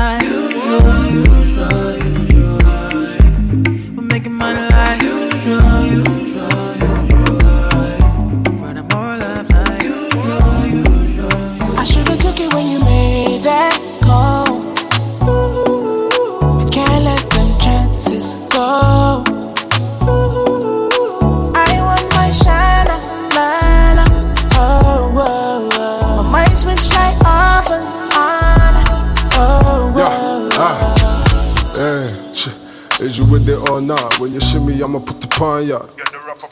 or 33.73 33.81
not? 33.81 34.19
When 34.19 34.31
you 34.31 34.39
shimmy, 34.39 34.77
I'ma 34.81 34.99
put 34.99 35.19
the 35.19 35.27
pawn 35.27 35.65
ya. 35.65 35.81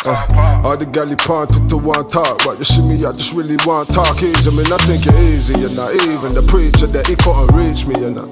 Uh, 0.06 0.66
all 0.66 0.78
the 0.78 0.86
galley 0.90 1.16
pawn 1.16 1.46
took 1.46 1.70
the 1.70 1.78
one 1.78 2.08
talk, 2.08 2.42
but 2.44 2.58
you 2.58 2.66
shimmy, 2.66 2.98
I 3.06 3.14
just 3.14 3.34
really 3.38 3.58
want 3.66 3.94
talk 3.94 4.18
easy. 4.18 4.50
I 4.50 4.54
mean, 4.58 4.66
I 4.74 4.82
think 4.82 5.06
it 5.06 5.14
easy, 5.30 5.54
you 5.62 5.70
know. 5.78 5.88
Even 6.10 6.34
the 6.34 6.42
preacher 6.50 6.90
that 6.90 7.06
he 7.06 7.14
couldn't 7.22 7.54
reach 7.54 7.86
me, 7.86 7.94
you 8.02 8.10
know. 8.10 8.26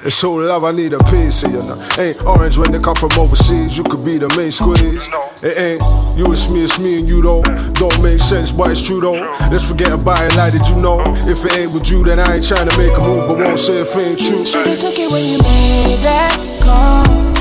It's 0.00 0.16
so 0.16 0.40
love, 0.40 0.64
I 0.64 0.72
need 0.72 0.96
a 0.96 1.02
piece, 1.12 1.44
of, 1.44 1.52
you 1.52 1.60
know. 1.60 1.76
Ain't 2.00 2.24
orange 2.24 2.56
when 2.56 2.72
they 2.72 2.80
come 2.80 2.96
from 2.96 3.12
overseas, 3.20 3.76
you 3.76 3.84
could 3.84 4.04
be 4.04 4.16
the 4.16 4.32
main 4.40 4.50
squeeze. 4.50 5.06
It 5.44 5.54
ain't 5.60 5.82
you, 6.16 6.32
it's 6.32 6.48
me, 6.48 6.64
it's 6.64 6.80
me 6.80 7.00
and 7.00 7.08
you 7.08 7.20
though. 7.20 7.44
Don't 7.76 7.96
make 8.00 8.20
sense, 8.20 8.52
but 8.52 8.72
it's 8.72 8.80
true 8.80 9.00
though. 9.00 9.20
Let's 9.52 9.68
forget 9.68 9.92
about 9.92 10.24
it, 10.24 10.32
like 10.40 10.56
did 10.56 10.64
you 10.72 10.80
know? 10.80 11.04
If 11.28 11.44
it 11.44 11.52
ain't 11.58 11.72
with 11.72 11.90
you, 11.92 12.04
then 12.04 12.18
I 12.18 12.40
ain't 12.40 12.46
trying 12.46 12.68
to 12.68 12.74
make 12.80 12.96
a 12.96 13.02
move, 13.04 13.28
but 13.28 13.36
won't 13.44 13.60
say 13.60 13.84
if 13.84 13.92
it 13.92 14.00
ain't 14.00 14.20
true. 14.20 14.44
Should've 14.48 14.80
took 14.80 14.96
it 14.96 15.12
when 15.12 15.20
you 15.20 15.38
made 15.44 16.00
that 16.00 16.32
call. 16.64 17.31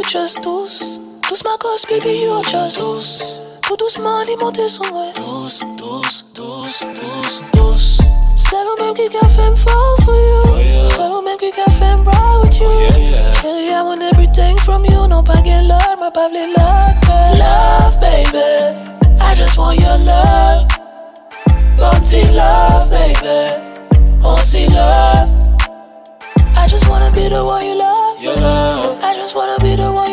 You 0.00 0.08
just 0.08 0.42
tous. 0.42 1.00
Tous 1.22 1.44
ma 1.44 1.56
cause, 1.58 1.84
baby, 1.86 2.20
you 2.22 2.30
are 2.30 2.44
just 2.44 2.78
tous. 2.78 3.40
Tout 3.62 3.76
doucement, 3.76 4.24
dis 4.26 4.36
monter 4.36 4.68
son 4.68 4.84
way. 4.84 5.12
Tous, 5.14 5.64
tous, 5.76 6.24
tous, 6.34 6.84
tous, 6.94 7.42
tous. 7.52 8.00
C'est 8.36 8.64
le 8.68 8.82
même 8.82 8.94
qui 8.94 9.04
a 9.04 9.28
fait 9.28 9.50
me 9.50 9.56
fall 9.56 9.96
for 10.04 10.14
you. 10.14 10.84
C'est 10.84 11.08
le 11.08 11.24
même 11.24 11.38
qui 11.38 11.48
a 11.48 11.70
fait 11.70 11.96
me 11.96 12.08
ride 12.08 12.42
with 12.42 12.60
you. 12.60 12.66
Oh, 12.66 12.80
yeah, 12.80 12.98
yeah. 12.98 13.32
Chérie, 13.42 13.72
I 13.72 13.82
want 13.82 14.02
everything 14.02 14.56
from 14.58 14.84
you. 14.84 15.06
Non 15.08 15.22
pas 15.22 15.42
get 15.44 15.62
love, 15.62 15.98
mais 16.00 16.10
pas 16.12 16.28
les 16.32 16.46
love. 16.46 16.94
Love, 17.38 18.00
baby. 18.00 18.76
I 19.20 19.34
just 19.34 19.58
want 19.58 19.78
your 19.78 19.98
love. 19.98 20.66
Bounty 21.76 22.24
love, 22.32 22.90
baby. 22.90 23.54
Bounty 24.20 24.66
love. 24.68 25.39
I 26.70 26.72
just 26.72 26.88
wanna 26.88 27.10
be 27.10 27.26
the 27.28 27.44
one 27.44 27.66
you 27.66 27.74
love. 27.76 28.22
Your 28.22 28.36
love. 28.36 29.02
I 29.02 29.12
just 29.16 29.34
wanna 29.34 29.58
be 29.58 29.74
the 29.74 29.90
one 29.90 30.09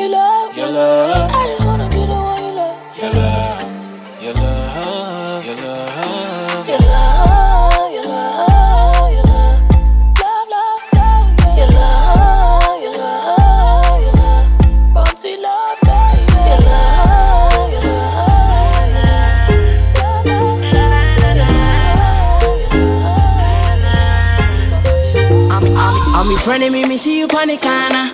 I'm, 26.48 26.64
I'm 26.64 26.64
in 26.64 26.64
front 26.64 26.64
of 26.64 26.72
me, 26.72 26.88
me 26.88 26.98
see 26.98 27.20
you 27.20 27.26
on 27.26 27.48
the 27.48 27.58
corner. 27.58 28.14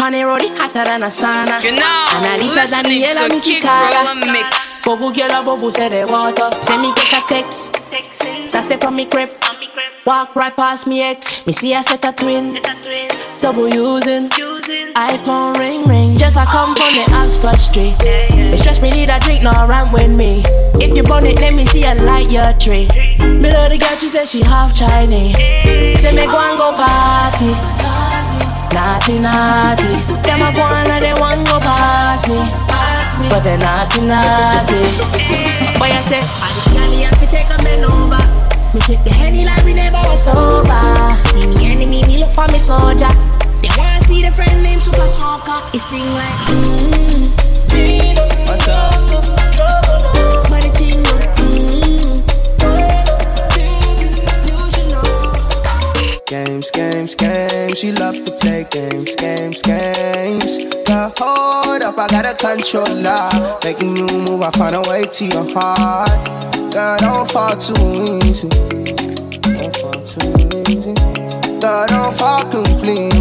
On 0.00 0.12
the 0.12 0.22
road, 0.22 0.42
it 0.42 0.56
hotter 0.56 0.84
than 0.84 1.02
a 1.02 1.06
sauna. 1.06 1.58
You 1.64 1.72
know, 1.72 2.06
And 2.14 2.40
Alisa 2.40 2.62
listening 2.62 3.02
Daniela, 3.02 3.26
to 3.28 3.34
me 3.34 3.40
Kick 3.40 3.62
chicana. 3.64 4.22
Roll 4.26 4.32
Mix. 4.32 4.84
Bobu 4.86 5.12
girl, 5.12 5.30
a 5.30 5.42
bobu 5.44 5.72
say 5.72 5.88
the 5.88 6.06
water. 6.10 6.50
Send 6.62 6.82
me 6.82 6.92
get 6.94 7.12
a 7.12 7.26
text. 7.26 7.72
That 8.52 8.62
step 8.64 8.84
on 8.84 8.94
me 8.94 9.06
crib. 9.06 9.30
Walk 10.06 10.36
right 10.36 10.54
past 10.54 10.86
me 10.86 11.02
ex. 11.02 11.46
Me 11.48 11.52
see 11.52 11.74
a 11.74 11.82
set 11.82 12.04
a 12.04 12.12
twin. 12.12 12.60
Double 13.40 13.68
using. 13.68 14.30
iPhone 14.98 15.54
ring 15.54 15.86
ring. 15.86 16.18
Just 16.18 16.36
I 16.36 16.44
come 16.44 16.74
from 16.74 16.90
the 16.90 17.06
Oxford 17.14 17.60
Street. 17.60 17.94
It 18.02 18.58
stress 18.58 18.82
me 18.82 18.90
need 18.90 19.10
a 19.10 19.20
drink, 19.20 19.44
no 19.44 19.54
run 19.54 19.92
with 19.92 20.10
me. 20.10 20.42
If 20.82 20.96
you 20.96 21.04
burn 21.04 21.24
it, 21.24 21.38
let 21.38 21.54
me 21.54 21.64
see 21.64 21.84
a 21.84 21.94
light 22.02 22.32
your 22.32 22.50
tree. 22.58 22.90
Me 23.22 23.46
love 23.46 23.70
the 23.70 23.78
girl, 23.78 23.94
she 23.94 24.08
said 24.08 24.26
she 24.26 24.42
half 24.42 24.74
Chinese. 24.74 25.38
Say 26.02 26.10
me 26.10 26.26
go 26.26 26.34
and 26.34 26.58
go 26.58 26.74
party. 26.74 27.54
Naughty, 28.74 29.22
naughty. 29.22 29.94
Them 30.26 30.42
a 30.42 30.50
go 30.50 30.66
and 30.66 30.90
they 30.98 31.14
want 31.14 31.46
go 31.46 31.62
past 31.62 32.26
me. 32.26 32.42
But 33.30 33.46
they 33.46 33.56
naughty, 33.62 34.02
naughty. 34.02 34.82
Boy, 35.78 35.94
I 35.94 36.02
say, 36.10 36.26
I 36.26 36.90
the 36.90 37.06
have 37.06 37.18
to 37.22 37.26
take 37.30 37.46
a 37.46 37.58
man 37.62 37.86
over. 37.86 38.18
Me 38.74 38.80
take 38.82 39.02
the 39.06 39.14
henny 39.14 39.44
like 39.44 39.64
we 39.64 39.74
never 39.74 40.02
was 40.10 40.26
sober. 40.26 40.74
See 41.30 41.46
me 41.46 41.70
enemy, 41.70 42.02
me 42.02 42.18
look 42.18 42.34
for 42.34 42.50
me 42.50 42.58
soldier. 42.58 43.14
They 43.62 43.70
wanna 43.78 43.97
see 44.08 44.22
the 44.22 44.32
friend 44.32 44.62
named 44.62 44.80
Super 44.80 45.08
Soccer. 45.18 45.60
It 45.76 45.80
sing 45.80 46.08
like, 46.20 46.40
mmm. 46.48 47.28
What's 48.48 48.66
up? 48.68 48.92
But 50.50 50.60
the 50.64 50.70
thing 50.78 51.02
mmm. 51.04 52.24
Games, 56.26 56.70
games, 56.70 57.14
games. 57.14 57.78
She 57.78 57.92
love 57.92 58.24
to 58.24 58.32
play 58.40 58.64
games, 58.70 59.14
games, 59.16 59.60
games. 59.62 60.58
Girl, 60.86 61.12
hold 61.18 61.82
up, 61.82 61.98
I 61.98 62.06
gotta 62.08 62.34
control 62.34 62.86
her. 62.86 63.58
Making 63.64 63.96
you 63.96 64.06
move, 64.24 64.40
I 64.40 64.50
find 64.52 64.74
a 64.74 64.80
way 64.88 65.04
to 65.04 65.24
your 65.26 65.46
heart. 65.52 66.10
Girl, 66.72 66.96
don't 66.98 67.30
fall 67.30 67.56
too 67.56 68.20
easy. 68.24 68.48
Don't 68.48 69.76
fall 69.76 70.00
too 70.12 70.32
easy. 70.72 70.94
Girl, 71.60 71.86
don't 71.86 72.14
fall 72.16 72.44
completely. 72.44 73.17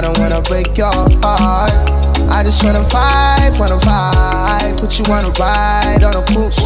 I 0.00 0.02
don't 0.02 0.18
wanna 0.18 0.40
break 0.40 0.78
your 0.78 0.90
heart. 1.20 1.72
I 2.30 2.42
just 2.42 2.64
wanna 2.64 2.80
vibe, 2.84 3.60
wanna 3.60 3.76
vibe. 3.80 4.80
Put 4.80 4.98
you 4.98 5.04
on 5.12 5.26
a 5.26 5.30
ride 5.32 6.02
on 6.02 6.16
a 6.16 6.24
cruise. 6.24 6.56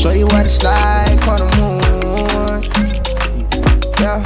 Show 0.00 0.12
you 0.12 0.24
what 0.24 0.46
it's 0.46 0.62
like 0.62 1.28
on 1.28 1.40
the 1.40 1.48
moon. 1.60 2.62
Yeah, 4.00 4.24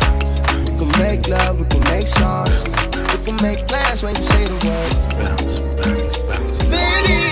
we 0.70 0.70
can 0.78 1.02
make 1.02 1.26
love, 1.26 1.58
we 1.58 1.64
can 1.64 1.82
make 1.90 2.06
songs. 2.06 2.62
We 3.10 3.24
can 3.24 3.42
make 3.42 3.66
plans 3.66 4.04
when 4.04 4.14
you 4.14 4.22
say 4.22 4.44
the 4.44 4.54
word. 4.64 4.92
Bounce, 5.18 5.58
bounce, 5.82 6.18
bounce. 6.18 6.58
Baby, 6.70 7.23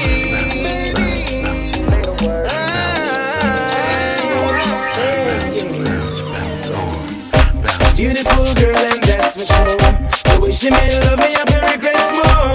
she 10.53 10.71
made 10.71 10.99
love 11.05 11.19
me, 11.19 11.35
I 11.35 11.45
can 11.47 11.63
regress 11.73 12.13
more. 12.13 12.53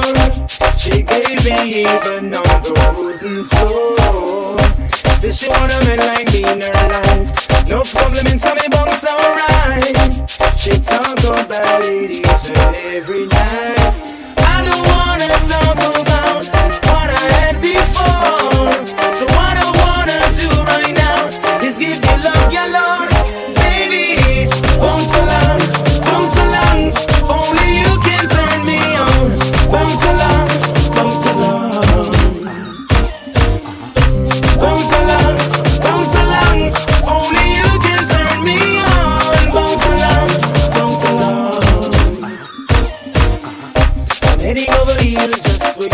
She 0.77 1.01
gave 1.01 1.43
me 1.45 1.81
even 1.81 2.33
on 2.33 2.61
the 2.61 2.93
wooden 2.95 3.43
floor. 3.45 4.59
Says 5.17 5.39
she 5.39 5.49
want 5.49 5.71
a 5.73 5.85
man 5.85 5.99
like 5.99 6.31
me 6.31 6.43
in 6.43 6.61
her 6.61 6.89
life. 6.89 7.67
No 7.69 7.81
problem 7.83 8.27
in 8.27 8.37
some 8.37 8.57
bunks 8.69 9.03
alright. 9.03 10.29
She 10.57 10.79
talk 10.79 11.17
about 11.19 11.81
it 11.85 12.11
each 12.11 12.49
and 12.51 12.75
every 12.75 13.25
night. 13.25 13.76
Just 45.25 45.75
for 45.75 45.83
you. 45.83 45.89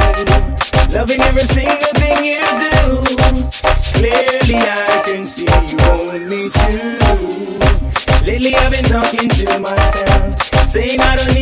Loving 0.94 1.22
every 1.22 1.42
single 1.44 1.94
thing 1.96 2.24
you 2.26 2.40
do. 2.60 3.02
Clearly 3.94 4.58
I 4.60 5.02
can 5.06 5.26
see 5.26 5.44
you 5.44 5.78
want 5.78 6.28
me 6.28 6.50
too. 6.50 7.00
Lately 8.26 8.56
I've 8.56 8.72
been 8.72 8.86
talking 8.86 9.30
to 9.30 9.60
myself, 9.60 10.40
saying 10.68 11.00
I 11.00 11.16
don't 11.16 11.33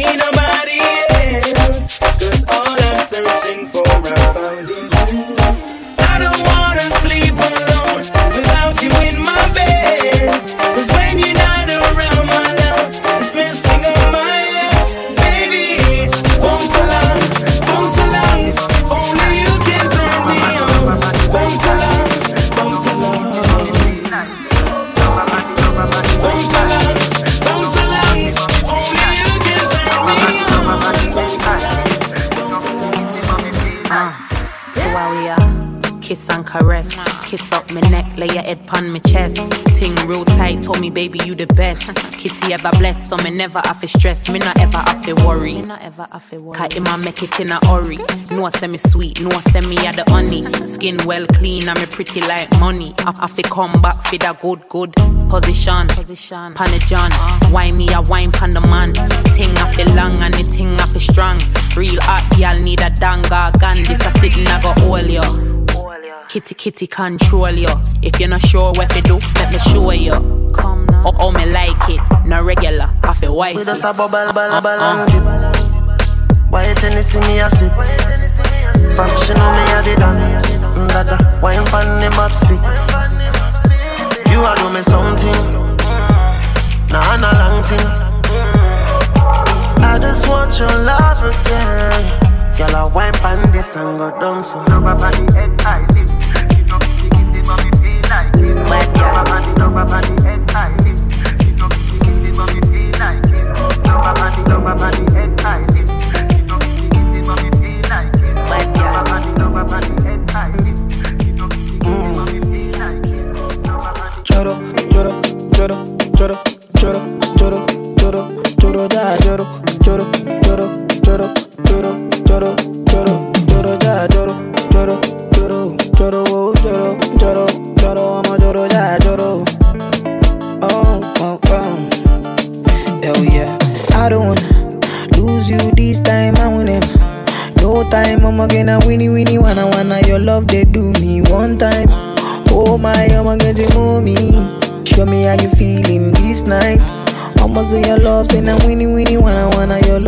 ever 42.66 42.78
blessed, 42.78 43.10
so 43.10 43.18
me 43.18 43.32
never 43.32 43.62
have 43.64 43.80
to 43.82 43.88
stress, 43.88 44.30
me 44.30 44.40
not 44.40 44.60
ever 44.60 44.78
have 44.78 45.02
to 45.04 45.14
worry. 45.26 45.56
Me 45.56 45.62
not 45.62 45.82
ever 45.82 46.08
have 46.12 46.30
to 46.30 46.40
worry. 46.40 46.58
Cause 46.58 46.74
him 46.74 46.84
make 47.04 47.24
it 47.24 47.40
in 47.40 47.52
a 47.52 47.66
hurry. 47.66 47.98
No 48.32 48.50
send 48.50 48.74
me 48.74 48.78
sweet, 48.78 49.22
no 49.22 49.30
send 49.52 49.68
me 49.68 49.76
a 49.88 49.92
the 49.92 50.04
honey. 50.08 50.44
Skin 50.66 50.98
well 51.06 51.26
clean, 51.28 51.68
and 51.68 51.80
me 51.80 51.86
pretty 51.86 52.22
like 52.22 52.50
money. 52.60 52.94
I 53.00 53.14
have 53.20 53.36
to 53.36 53.42
come 53.44 53.74
back 53.82 54.06
for 54.06 54.18
the 54.18 54.38
good 54.42 54.68
good 54.70 54.94
position. 55.30 55.88
Position. 55.88 56.54
Pan 56.54 56.70
the 56.72 56.84
John, 56.88 57.12
uh. 57.14 57.50
why 57.50 57.72
me 57.72 57.88
a 57.94 58.02
wine 58.02 58.32
pan 58.32 58.52
the 58.52 58.62
man? 58.62 58.94
Ting 59.36 59.56
I 59.58 59.74
feel 59.74 59.94
long 59.96 60.22
and 60.22 60.34
the 60.34 60.44
ting 60.52 60.76
I 60.80 60.86
feel 60.88 61.02
strong. 61.02 61.40
Real 61.76 62.00
hot 62.02 62.26
girl 62.38 62.60
need 62.62 62.82
a 62.82 62.90
danga 62.92 63.58
gun. 63.60 63.84
This 63.84 64.06
a 64.06 64.12
sitting 64.20 64.48
I 64.48 64.62
go 64.62 64.74
all 64.88 65.00
yo. 65.00 65.22
Kitty 66.28 66.56
kitty 66.56 66.88
control 66.88 67.52
you. 67.52 67.68
If 68.02 68.20
you're 68.20 68.30
not 68.30 68.42
sure 68.42 68.72
what 68.74 68.90
to 68.92 69.02
do, 69.02 69.20
let 69.36 69.52
me 69.52 69.60
show 69.60 69.92
you. 69.92 70.41
Come 70.54 70.86
now. 70.86 71.04
Oh, 71.06 71.14
oh 71.20 71.32
me 71.32 71.46
like 71.46 71.78
it, 71.90 72.02
not 72.26 72.44
regular. 72.44 72.90
I 73.04 73.14
feel 73.14 73.36
white. 73.36 73.56
We 73.56 73.64
just 73.64 73.84
a 73.84 73.94
bubble, 73.94 74.12
bubble, 74.34 74.40
uh, 74.40 74.58
uh. 74.58 74.62
bubble 74.62 74.82
and 74.84 75.12
dip. 75.12 76.52
Why 76.52 76.68
you 76.68 76.76
tell 76.76 77.02
see 77.02 77.20
me 77.22 77.40
a 77.40 77.50
sip? 77.50 77.72
From 78.96 79.10
she 79.18 79.34
know 79.34 79.50
me 79.56 79.64
a 79.72 79.80
the 79.82 79.96
done. 79.98 80.20
Mm, 80.76 80.88
Dada, 80.90 81.40
wine 81.42 81.64
pan 81.72 82.00
the 82.02 82.10
map 82.18 82.32
stick. 82.32 82.60
You 84.32 84.44
a 84.44 84.52
do 84.60 84.68
me 84.70 84.82
something. 84.84 85.42
Nah, 86.92 87.16
nah, 87.18 87.32
long 87.40 87.64
thing. 87.64 87.88
I 89.84 89.98
just 90.00 90.28
want 90.28 90.60
your 90.60 90.68
love 90.84 91.24
again. 91.24 92.58
Girl, 92.58 92.76
I 92.76 92.92
wine 92.94 93.14
pan 93.14 93.52
this 93.52 93.76
and 93.78 93.98
go 93.98 94.10
down 94.20 94.44
so. 94.44 94.60
Bad 98.70 98.88
girl. 98.96 99.12
She 101.42 101.52
don't 101.58 102.54
give 102.54 102.72
like 103.00 103.18
it. 103.34 103.52
Body 104.82 105.14
head 105.14 105.40
high. 105.42 105.71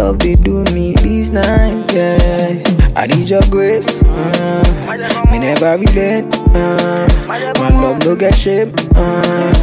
Love 0.04 0.20
they 0.20 0.36
do 0.36 0.66
me 0.76 0.94
this 0.96 1.30
night. 1.30 1.94
Yeah, 1.94 2.60
I 2.96 3.08
need 3.08 3.30
your 3.30 3.42
grace. 3.50 4.04
Uh, 4.04 4.64
me 5.32 5.40
never 5.40 5.78
relent. 5.78 6.36
Uh, 6.52 7.08
my 7.28 7.70
love 7.82 8.04
no 8.06 8.16
get 8.16 8.36
shame. 8.36 8.74
Uh, 8.96 9.54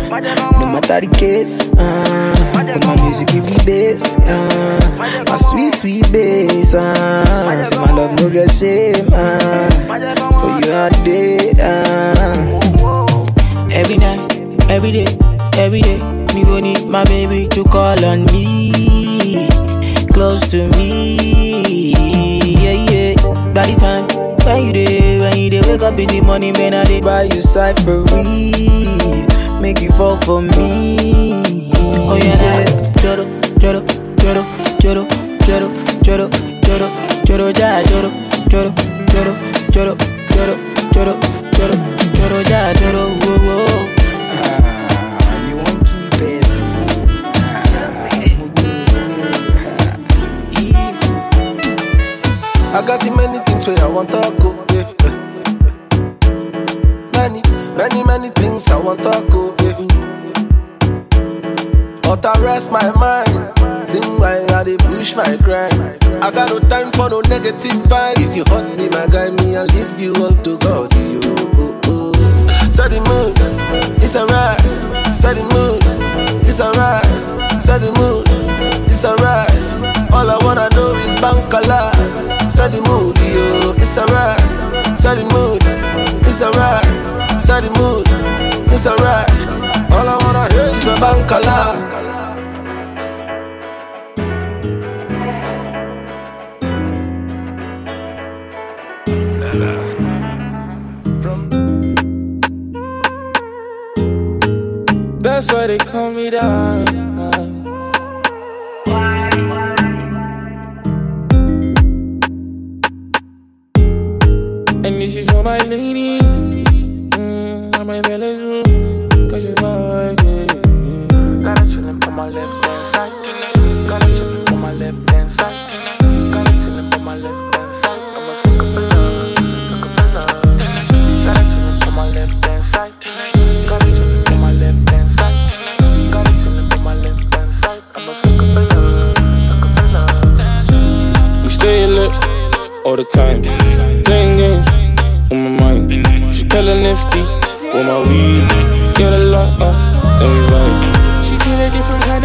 no 0.58 0.66
matter 0.72 1.00
the 1.04 1.10
case. 1.18 1.68
Uh, 1.76 2.32
my 2.86 2.96
music 3.02 3.28
give 3.28 3.44
me 3.44 3.56
bass. 3.66 4.02
Uh, 4.24 5.24
my 5.28 5.36
sweet 5.36 5.74
sweet 5.74 6.10
bass. 6.10 6.72
Uh, 6.72 7.64
say 7.64 7.76
my 7.76 7.92
love 7.92 8.12
no 8.20 8.30
get 8.30 8.50
shame. 8.50 9.08
Uh, 9.12 9.68
for 10.40 10.52
you 10.64 10.72
all 10.72 10.90
day. 11.04 11.52
Uh, 11.60 12.60
every 13.70 13.98
night, 13.98 14.20
every 14.70 14.92
day, 14.92 15.06
every 15.58 15.82
day. 15.82 15.98
Me 16.34 16.44
go 16.44 16.60
need 16.60 16.86
my 16.86 17.04
baby 17.04 17.48
to 17.48 17.64
call 17.64 18.04
on 18.04 18.24
me, 18.26 18.99
close 20.20 20.46
to 20.50 20.68
me. 20.76 21.92
Yeah, 22.60 22.76
yeah. 22.92 23.14
By 23.56 23.64
the 23.72 23.76
time 23.80 24.04
when 24.44 24.66
you 24.66 24.72
day, 24.72 25.18
when 25.18 25.38
you 25.38 25.48
day, 25.48 25.62
wake 25.66 25.80
up 25.80 25.98
in 25.98 26.08
the 26.08 26.20
morning, 26.20 26.52
man, 26.58 26.74
I 26.74 26.84
dey 26.84 27.00
buy 27.00 27.22
you 27.22 27.40
cyphery, 27.40 28.52
make 29.62 29.80
you 29.80 29.90
fall 29.92 30.16
for 30.18 30.42
me. 30.42 30.96
Oh 32.12 32.16
yeah, 32.20 32.36
yeah. 32.36 32.64
choro, 33.00 33.24
choro, 33.62 33.80
choro, 34.20 34.42
choro, 34.82 35.02
choro, 35.40 35.68
choro, 36.04 36.28
choro, 36.66 36.88
choro, 37.24 37.46
ja, 37.58 37.80
choro, 37.88 38.10
choro, 38.50 38.70
choro, 39.12 39.32
choro, 39.72 39.96
choro, 40.36 40.54
choro, 40.92 41.14
choro, 41.56 41.76
choro, 42.16 42.38
ja, 42.50 42.60
choro, 42.74 43.02
I 52.80 52.86
got 52.86 53.00
the 53.00 53.10
many 53.10 53.38
things 53.44 53.66
where 53.66 53.78
I 53.78 53.86
want 53.88 54.08
to 54.08 54.34
go. 54.40 54.56
Yeah. 54.72 54.88
Many, 57.12 57.42
many, 57.76 58.02
many 58.04 58.30
things 58.30 58.68
I 58.68 58.78
want 58.80 59.00
to 59.00 59.22
go. 59.28 59.54
Yeah. 59.60 59.76
But 62.00 62.24
I 62.24 62.40
rest 62.40 62.72
my 62.72 62.90
mind. 62.92 63.28
Think 63.90 64.18
why 64.18 64.46
I 64.46 64.64
dey 64.64 64.78
push 64.78 65.14
my 65.14 65.36
grind. 65.44 65.74
I 66.24 66.30
got 66.30 66.48
no 66.48 66.58
time 66.70 66.90
for 66.92 67.10
no 67.10 67.20
negative 67.20 67.84
vibe. 67.84 68.16
If 68.16 68.34
you 68.34 68.44
hurt 68.48 68.74
me, 68.78 68.88
my 68.88 69.06
guy, 69.08 69.28
me, 69.28 69.56
I'll 69.56 69.66
leave 69.66 70.00
you 70.00 70.14
all 70.14 70.34
to 70.36 70.56
God. 70.56 70.94
You. 70.96 71.20
Set 72.72 72.92
the 72.92 73.00
mood, 73.12 73.36
it's 74.02 74.16
alright. 74.16 74.58
Set 75.14 75.36
the 75.36 75.42
mood, 75.52 75.84
it's 76.48 76.58
alright. 76.62 77.04
Set 77.60 77.82
the 77.82 77.92
mood, 78.00 78.26
it's 78.90 79.04
alright. 79.04 79.50
All 80.14 80.30
I 80.30 80.38
wanna 80.46 80.70
know 80.70 80.94
is 80.94 81.14
bankala. 81.16 81.80
Set 81.82 81.89
the 82.70 82.80
mood, 82.88 83.18
yo, 83.18 83.72
it's 83.76 83.98
alright. 83.98 84.38
The 85.00 85.24
mood, 85.34 85.62
it's 86.26 86.42
alright. 86.42 86.84
The 87.40 87.70
mood, 87.78 88.06
it's 88.72 88.86
alright. 88.86 89.28
All 89.92 90.08
I 90.08 90.16
wanna 90.24 90.52
hear 90.52 90.70
is 90.76 90.86
a 90.86 90.94
bankala. 90.96 92.00
That's 105.22 105.52
why 105.52 105.66
they 105.66 105.78
call 105.78 106.12
me 106.12 106.30
down. 106.30 106.89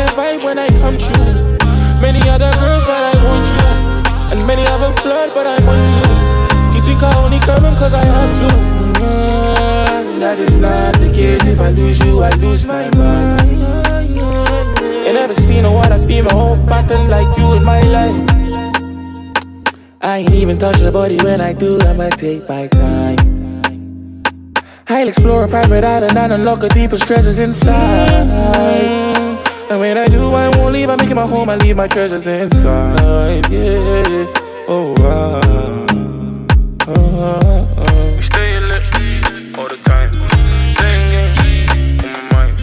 Different 0.06 0.42
vibe 0.42 0.46
when 0.46 0.60
I 0.60 0.68
come 0.68 0.98
true. 0.98 1.34
Many 2.02 2.22
other 2.30 2.52
girls, 2.60 2.84
but 2.84 3.02
I 3.12 3.16
want 3.24 3.46
you. 3.56 3.70
And 4.32 4.48
many 4.48 4.66
of 4.68 4.80
them 4.80 4.94
flirt, 5.02 5.34
but 5.34 5.48
I 5.48 5.58
want 5.66 5.82
you. 5.98 6.76
You 6.76 6.86
think 6.86 7.02
I 7.04 7.24
only 7.24 7.40
come 7.40 7.66
in 7.66 7.76
cause 7.76 7.94
I 7.94 8.04
have 8.04 8.32
to? 8.40 8.48
Mm, 9.02 10.20
that 10.20 10.40
is 10.40 10.56
not 10.56 10.94
the 10.96 11.12
case. 11.14 11.48
If 11.48 11.60
I 11.60 11.70
lose 11.72 12.00
you, 12.06 12.22
I 12.22 12.30
lose 12.38 12.66
my 12.66 12.90
mind. 12.96 13.42
You 15.06 15.14
never 15.14 15.34
seen 15.34 15.66
a 15.66 15.72
water 15.72 15.98
female 15.98 16.36
whole 16.36 16.68
pattern 16.68 17.10
like 17.10 17.38
you 17.38 17.54
in 17.56 17.64
my 17.64 17.82
life. 17.82 18.30
I 20.02 20.18
ain't 20.18 20.34
even 20.34 20.58
touch 20.58 20.82
your 20.82 20.92
body 20.92 21.18
when 21.18 21.42
I 21.42 21.54
do, 21.54 21.80
I'ma 21.82 22.10
take 22.10 22.48
my 22.48 22.68
time. 22.68 23.64
I'll 24.88 25.08
explore 25.08 25.46
a 25.46 25.48
private 25.48 25.84
island 25.84 26.16
and 26.16 26.34
unlock 26.34 26.60
the 26.60 26.70
deepest 26.70 27.08
treasures 27.08 27.40
inside. 27.40 29.15
And 29.68 29.80
when 29.80 29.98
I 29.98 30.08
do, 30.08 30.32
I 30.34 30.50
won't 30.58 30.74
leave. 30.74 30.90
I 30.90 30.96
make 30.96 31.10
it 31.10 31.16
my 31.16 31.26
home. 31.26 31.50
I 31.50 31.56
leave 31.56 31.76
my 31.76 31.88
treasures 31.88 32.28
inside. 32.28 33.50
Yeah. 33.50 34.28
Oh, 34.68 34.94
wow. 35.00 35.42
Oh, 36.88 36.94
oh, 36.94 37.68
oh. 37.78 38.16
We 38.16 38.22
stay 38.22 38.60
lit 38.60 38.84
all 39.58 39.68
the 39.68 39.78
time. 39.78 40.12
Playing 40.78 41.10
games 41.12 42.04
on 42.04 42.12
my 42.14 42.22
mind. 42.32 42.56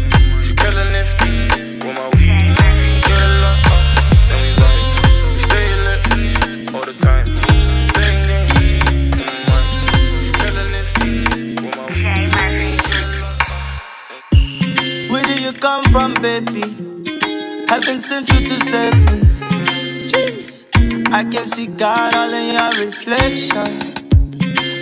She 0.44 0.52
killing 0.54 0.94
it 0.94 1.08
with 1.84 1.96
my 1.96 2.06
weed. 2.14 2.54
Get 3.02 3.18
a 3.18 3.28
lot 3.42 3.66
up, 3.66 3.82
then 4.28 4.38
we 4.42 4.50
vibe. 4.62 4.86
We 5.32 5.38
stay 5.42 5.68
lit 5.86 6.02
all 6.72 6.84
the 6.86 6.94
time. 6.94 7.26
Playing 7.94 8.24
games 8.30 9.18
on 9.18 9.26
my 9.26 9.50
mind. 9.50 9.74
She 10.24 10.30
killing 10.38 10.72
it 10.80 10.86
with 11.62 11.74
my 11.76 11.84
weed. 15.02 15.10
Where 15.10 15.24
do 15.26 15.34
you 15.42 15.52
come 15.52 15.82
from, 15.90 16.14
baby? 16.22 16.62
Heaven 17.72 17.98
sent 18.00 18.28
you 18.28 18.40
to 18.48 18.64
save 18.66 18.96
me. 19.08 19.18
Jeez. 20.11 20.66
I 21.11 21.24
can 21.24 21.46
see 21.46 21.68
God 21.68 22.12
all 22.14 22.30
in 22.30 22.46
your 22.52 22.87
reflection. 22.87 23.72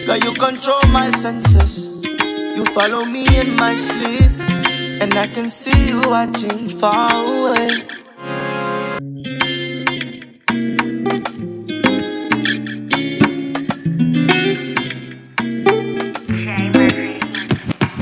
Girl, 0.07 0.16
you 0.18 0.33
control 0.35 0.83
my 0.90 1.09
senses. 1.12 2.03
You 2.57 2.64
follow 2.74 3.05
me 3.05 3.26
in 3.38 3.55
my 3.55 3.76
sleep. 3.76 4.33
And 5.03 5.14
I 5.14 5.29
can 5.29 5.48
see 5.48 5.90
you 5.90 6.03
watching 6.11 6.68
far 6.68 7.12
away. 7.14 7.87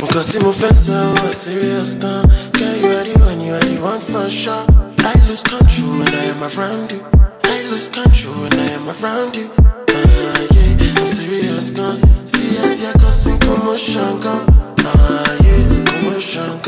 Nǹkan 0.01 0.25
tí 0.31 0.37
mo 0.45 0.51
fẹ́ 0.61 0.73
sọ 0.85 0.97
wá 1.17 1.27
serious 1.43 1.91
gan. 2.03 2.23
Girl, 2.59 2.77
you 2.83 2.89
are 2.99 3.05
the 3.09 3.15
one, 3.18 3.18
you 3.49 3.55
are 3.55 3.65
the 3.65 3.81
one 3.81 4.01
for 4.01 4.29
sure. 4.29 4.65
I 5.01 5.15
lose 5.27 5.43
control 5.43 6.05
when 6.05 6.13
I 6.13 6.25
am 6.37 6.43
around 6.45 6.93
you. 6.93 7.01
I 7.45 7.57
lose 7.73 7.89
control 7.89 8.37
when 8.45 8.53
I 8.53 8.69
am 8.77 8.89
around 8.93 9.37
you. 9.37 9.49
Ah, 9.59 10.47
yeah, 10.53 11.01
I'm 11.01 11.09
serious 11.09 11.71
gan. 11.71 11.97
See 12.27 12.61
as 12.61 12.83
you're 12.83 12.93
causing 13.01 13.39
commotion 13.41 14.21
gan. 14.21 14.45
Ah, 14.85 15.33
yeah, 15.41 15.65
commotion 15.89 16.61
gan. 16.61 16.68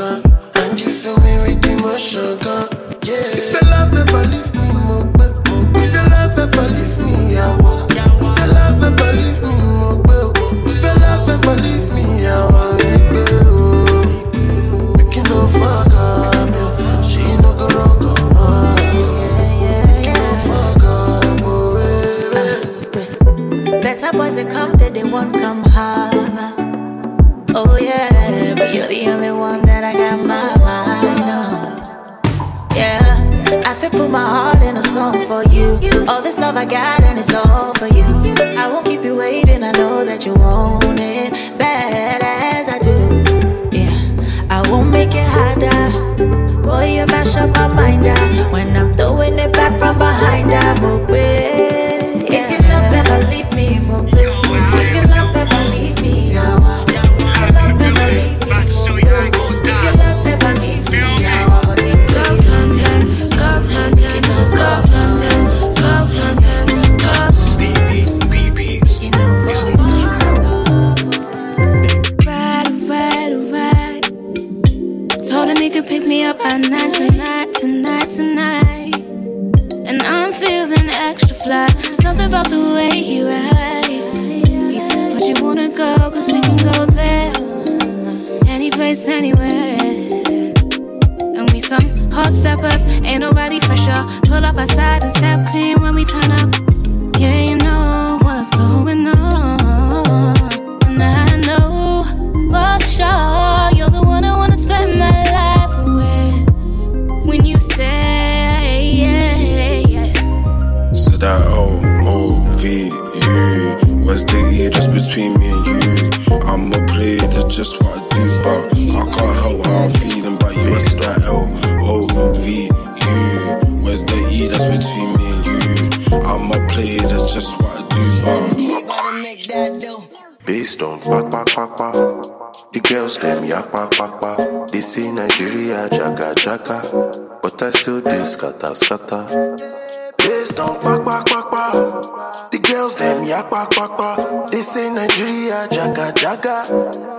Back, 141.10 141.26
back, 141.26 141.50
back. 141.50 142.50
The 142.52 142.58
girls 142.58 142.94
them 142.96 143.24
yak, 143.26 143.50
back, 143.50 143.70
back, 143.76 143.92
back. 143.98 144.48
They 144.50 144.60
say 144.62 144.92
Nigeria, 144.94 145.66
jaga, 145.70 146.12
jaga. 146.14 146.56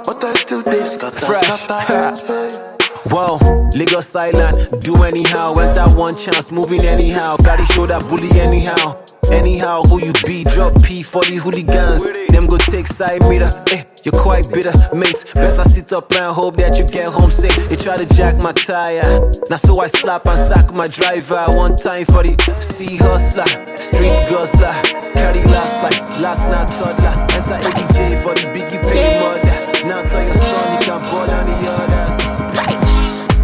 But 0.06 0.24
I 0.24 0.34
still 0.36 0.62
dey 0.64 0.86
scatter, 0.86 1.20
Fresh. 1.20 1.48
scatter. 1.48 2.68
Whoa, 3.12 3.38
Lagos 3.76 4.16
Island, 4.16 4.82
do 4.82 5.04
anyhow. 5.04 5.54
Went 5.54 5.76
that 5.76 5.96
one 5.98 6.16
chance, 6.16 6.52
moving 6.52 6.82
anyhow. 6.82 7.38
Gotta 7.38 7.66
show 7.66 7.86
that 7.88 8.02
bully 8.10 8.30
anyhow. 8.40 9.02
Anyhow, 9.32 9.84
who 9.84 10.04
you 10.04 10.12
be? 10.26 10.44
Drop 10.44 10.74
P 10.84 11.04
for 11.04 11.24
the 11.24 11.36
hooligans. 11.36 12.04
Them 12.32 12.48
go 12.48 12.58
take 12.58 12.88
side 12.88 13.22
meter. 13.30 13.50
Eh, 13.72 13.84
you're 14.04 14.20
quite 14.20 14.50
bitter, 14.52 14.74
mates. 14.94 15.24
Better 15.34 15.64
sit 15.70 15.94
up 15.94 16.12
and 16.14 16.36
hope 16.36 16.58
that 16.58 16.78
you 16.78 16.86
get 16.86 17.08
home 17.14 17.32
safe. 17.32 17.56
They 17.70 17.78
try 17.78 17.98
to 17.98 18.06
jack 18.14 18.44
my 18.44 18.52
tire. 18.52 19.32
Now 19.50 19.56
so 19.56 19.80
I 19.80 19.88
slap 19.88 20.28
and 20.28 20.52
sack 20.52 20.74
my 20.74 20.86
driver. 20.86 21.46
One 21.56 21.78
time 21.78 22.06
for 22.06 22.24
the 22.24 22.36
sea 22.60 22.98
hustler, 22.98 23.46
street 23.78 24.28
guzzler. 24.30 24.74
Carry 25.14 25.44
last 25.46 25.84
like 25.84 26.00
last 26.20 26.44
night 26.52 26.68
toddler. 26.68 27.16
Enter 27.38 27.58
ADJ 27.70 28.22
for 28.22 28.34
the 28.36 28.48
biggie 28.52 28.82
pay 28.92 29.20
murder. 29.22 29.88
Now 29.88 30.02
tell 30.04 30.24
your 30.24 30.36
son 30.36 30.74
you 30.74 30.86
can 30.86 31.02
ball 31.10 31.30
on 31.30 31.46
the 31.46 31.68
others. 31.70 32.11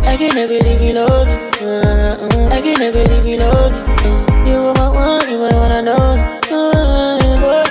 I 0.07 0.15
can 0.17 0.33
never 0.35 0.53
leave 0.53 0.81
you 0.81 0.93
alone. 0.93 1.27
Uh, 1.61 2.17
uh, 2.21 2.49
I 2.55 2.61
can 2.61 2.79
never 2.79 3.03
leave 3.11 3.25
you 3.25 3.37
alone. 3.37 3.73
Uh, 3.73 4.47
you 4.47 4.55
are 4.55 4.73
my 4.75 4.89
one, 4.89 5.29
you 5.29 5.37
my 5.37 5.51
one 5.53 5.71
I 5.71 5.81
know. 5.81 6.17
Uh, 6.49 7.19
boy, 7.41 7.63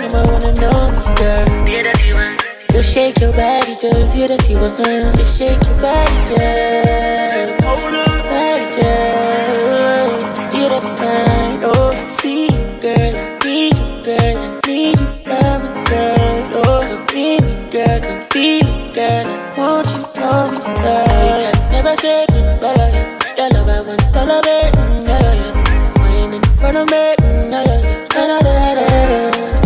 Just 2.70 2.92
shake 2.92 3.18
your 3.20 3.33
body, 3.33 3.77
just 3.81 4.14
you 4.16 4.29
that 4.29 4.49
you 4.49 4.59
want. 4.59 4.77
Just 5.16 5.38
shake 5.38 5.62
your 5.64 5.81
body, 5.81 6.16
just. 6.29 7.64
Body, 7.64 8.66
just. 8.77 10.55
You 10.55 10.68
that 10.68 10.85
you 10.85 10.94
want. 11.01 11.64
Oh, 11.64 12.07
see, 12.07 12.49
girl, 12.83 13.16
I 13.16 13.38
need 13.44 13.79
you, 13.79 13.87
girl, 14.05 14.37
I 14.37 14.61
need 14.66 15.01
you 15.01 15.07
by 15.25 15.59
my 15.59 15.85
side. 15.88 16.53
Oh, 16.53 16.85
come 16.85 17.07
be 17.07 17.40
me, 17.40 17.70
girl, 17.70 18.01
come 18.01 18.20
feel 18.31 18.64
me, 18.77 18.92
girl. 18.92 19.27
I 19.27 19.59
want 19.59 19.88
you, 19.88 20.01
want 20.20 20.53
me, 20.53 20.59
girl. 20.85 21.07
You 21.25 21.53
can 21.53 21.72
never 21.72 21.96
say 21.96 22.26
goodbye. 22.66 23.35
Your 23.37 23.48
love, 23.50 23.68
I 23.68 23.81
want 23.81 24.16
all 24.16 24.31
of 24.31 24.44
it. 24.46 24.74
Mm, 24.74 25.09
yeah, 25.09 25.35
yeah. 25.35 25.55
Wine 25.98 26.35
in 26.35 26.42
front 26.42 26.76
of 26.76 26.87
me. 26.90 27.14
Mm, 27.20 27.52
yeah, 27.52 27.64
yeah. 27.64 28.07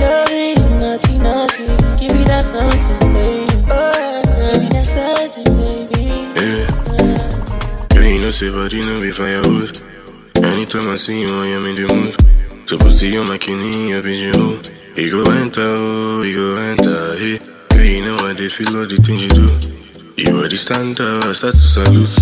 loving, 0.00 0.60
naughty, 0.80 1.18
naughty. 1.18 1.66
Give 2.00 2.12
me 2.16 2.24
that 2.24 2.42
something, 2.42 3.12
baby. 3.12 3.44
Oh, 3.70 4.22
give 4.52 4.62
me 4.62 4.68
that 4.70 4.86
something, 4.86 5.50
baby. 5.56 6.02
Yeah. 6.36 6.68
You 8.42 8.48
you 8.48 8.82
know 8.82 9.00
be 9.00 9.10
firewood. 9.12 9.82
Anytime 10.42 10.88
I 10.88 10.96
see 10.96 11.20
you, 11.20 11.28
I 11.30 11.46
am 11.48 11.64
in 11.66 11.74
the 11.76 11.94
mood. 11.94 12.68
Supposed 12.68 12.98
to 13.00 13.06
you, 13.06 13.22
my 13.24 13.38
kidney, 13.38 13.92
up 13.94 14.04
in 14.04 14.14
you. 14.14 14.60
We 14.96 15.10
go 15.10 15.22
enter, 15.30 15.60
oh, 15.60 16.20
we 16.20 16.34
go 16.34 16.56
enter, 16.56 17.16
hey. 17.16 17.38
Girl, 17.68 17.84
you 17.84 18.04
know 18.04 18.16
I 18.16 18.32
they 18.32 18.48
feel 18.48 18.76
all 18.78 18.86
the 18.86 18.96
things 18.96 19.22
you 19.24 19.28
do. 19.28 19.81
You 20.22 20.32
body 20.40 20.56
stand 20.56 21.00
up, 21.00 21.24
start 21.34 21.54
to 21.54 21.58
salute. 21.58 22.14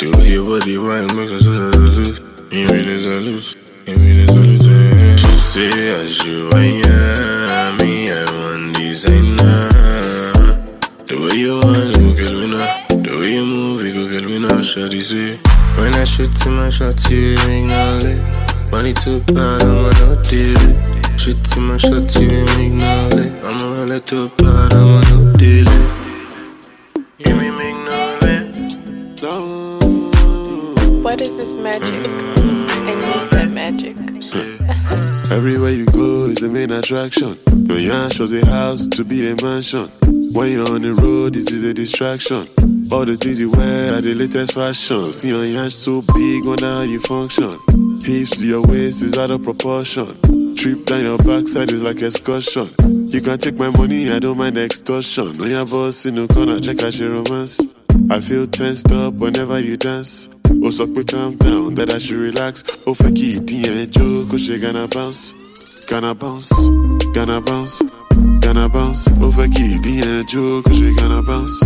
The 0.00 0.12
way 0.18 0.28
your 0.34 0.44
body 0.44 0.76
wine 0.76 1.06
makes 1.14 1.30
us 1.32 1.44
salute. 1.44 2.18
You 2.50 2.66
really 2.66 2.98
salute, 3.00 3.56
you 3.86 3.94
really 3.94 4.26
salute. 4.26 4.66
eh. 4.66 5.16
She 5.16 5.70
say 5.70 6.02
as 6.02 6.24
you 6.26 6.50
I 6.52 6.82
am, 6.82 7.76
me 7.78 8.10
I 8.10 8.24
want 8.34 8.74
designer. 8.74 9.70
The 11.06 11.14
way 11.14 11.38
you 11.38 11.54
want, 11.62 11.96
you 11.96 12.14
get 12.18 12.32
now. 12.32 12.86
The 12.90 13.18
way 13.20 13.34
you 13.34 13.44
move, 13.44 13.82
you 13.86 13.92
go 13.94 14.10
get 14.10 14.28
now. 14.40 14.58
Shawty 14.60 15.00
say, 15.00 15.38
when 15.80 15.94
I 15.94 16.02
shoot 16.02 16.34
to 16.42 16.50
my 16.50 16.70
shot, 16.70 16.98
you 17.08 17.34
ignore 17.34 18.02
it. 18.02 18.70
Money 18.72 18.92
too 18.94 19.20
bad, 19.30 19.62
I'ma 19.62 19.90
not 20.02 20.24
deal. 20.24 20.58
Shoot 21.16 21.38
to 21.52 21.60
my 21.60 21.76
shot, 21.78 22.10
you 22.18 22.42
ignore 22.58 23.14
it. 23.14 23.32
I'ma 23.44 23.84
let 23.84 24.06
too 24.06 24.28
bad, 24.38 24.74
I'ma 24.74 25.00
not 25.10 25.38
deal 25.38 25.73
What 31.02 31.18
is 31.22 31.38
this 31.38 31.56
magic? 31.56 31.82
Mm. 31.82 32.68
I 32.68 32.94
need 32.94 33.30
that 33.30 33.48
magic. 33.50 33.96
Everywhere 35.32 35.70
you 35.70 35.86
go 35.86 36.26
is 36.26 36.38
the 36.38 36.50
main 36.50 36.70
attraction. 36.70 37.38
Your 37.66 37.78
yarn 37.78 38.10
shows 38.10 38.34
a 38.34 38.44
house 38.44 38.86
to 38.88 39.02
be 39.02 39.30
a 39.30 39.36
mansion. 39.42 39.88
When 40.34 40.52
you're 40.52 40.70
on 40.70 40.82
the 40.82 40.92
road, 40.92 41.32
this 41.32 41.50
is 41.50 41.64
a 41.64 41.72
distraction. 41.72 42.46
All 42.92 43.06
the 43.06 43.16
things 43.16 43.40
you 43.40 43.50
wear 43.50 43.96
are 43.96 44.02
the 44.02 44.14
latest 44.14 44.52
fashion. 44.52 45.10
See 45.12 45.30
your 45.30 45.44
yarn 45.46 45.70
so 45.70 46.02
big, 46.02 46.44
wonder 46.44 46.66
how 46.66 46.82
you 46.82 47.00
function. 47.00 47.58
Hips 48.04 48.40
to 48.40 48.46
your 48.46 48.60
waist 48.60 49.02
is 49.02 49.16
out 49.16 49.30
of 49.30 49.42
proportion. 49.42 50.06
Trip 50.54 50.84
down 50.84 51.00
your 51.00 51.16
backside 51.18 51.70
is 51.72 51.82
like 51.82 52.02
excursion. 52.02 52.68
You 53.08 53.22
can 53.22 53.38
take 53.38 53.56
my 53.56 53.70
money, 53.70 54.10
I 54.10 54.18
don't 54.18 54.36
mind 54.36 54.58
extortion. 54.58 55.32
When 55.40 55.50
your 55.50 55.64
boss 55.64 56.04
in 56.04 56.16
the 56.16 56.28
corner, 56.28 56.60
check 56.60 56.82
out 56.82 56.98
your 56.98 57.10
romance. 57.10 57.73
I 58.10 58.20
feel 58.20 58.46
tensed 58.46 58.92
up 58.92 59.14
whenever 59.14 59.58
you 59.58 59.76
dance. 59.76 60.28
Oh, 60.62 60.70
so 60.70 60.86
quick, 60.86 61.08
calm 61.08 61.36
down, 61.36 61.74
that 61.74 61.90
I 61.90 61.98
should 61.98 62.16
relax. 62.16 62.62
Oh, 62.86 62.94
fuck 62.94 63.12
it, 63.14 63.50
yeah, 63.50 63.86
joke, 63.86 64.28
oh, 64.32 64.36
she 64.36 64.58
gonna 64.58 64.86
bounce. 64.88 65.32
Gonna 65.86 66.14
bounce, 66.14 66.50
gonna 67.14 67.40
bounce, 67.40 67.82
gonna 68.40 68.68
bounce. 68.68 69.06
Oh, 69.20 69.30
fuck 69.30 69.50
it, 69.52 69.86
yeah, 69.86 70.22
joke, 70.26 70.64
oh, 70.68 70.72
she 70.72 70.94
gonna 70.96 71.22
bounce. 71.22 71.60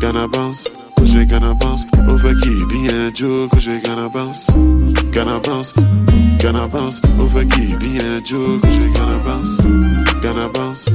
Gonna 0.00 0.28
bounce, 0.28 0.68
oh, 0.98 1.04
she 1.04 1.24
gonna 1.26 1.54
bounce. 1.54 1.84
Oh, 2.08 2.16
fuck 2.18 2.40
it, 2.40 2.72
yeah, 2.86 3.10
joke, 3.10 3.50
oh, 3.52 3.58
she 3.58 3.78
gonna 3.84 4.08
bounce. 4.08 4.48
Gonna 5.12 5.40
bounce, 5.40 5.76
gonna 6.40 6.68
bounce. 6.68 7.00
Oh, 7.18 7.28
fuck 7.28 7.52
it, 7.58 7.82
yeah, 7.84 8.20
joke, 8.24 8.62
oh, 8.64 8.70
she 8.70 8.88
gonna 8.96 9.18
bounce. 9.24 9.60
Gonna 10.22 10.48
bounce, 10.52 10.88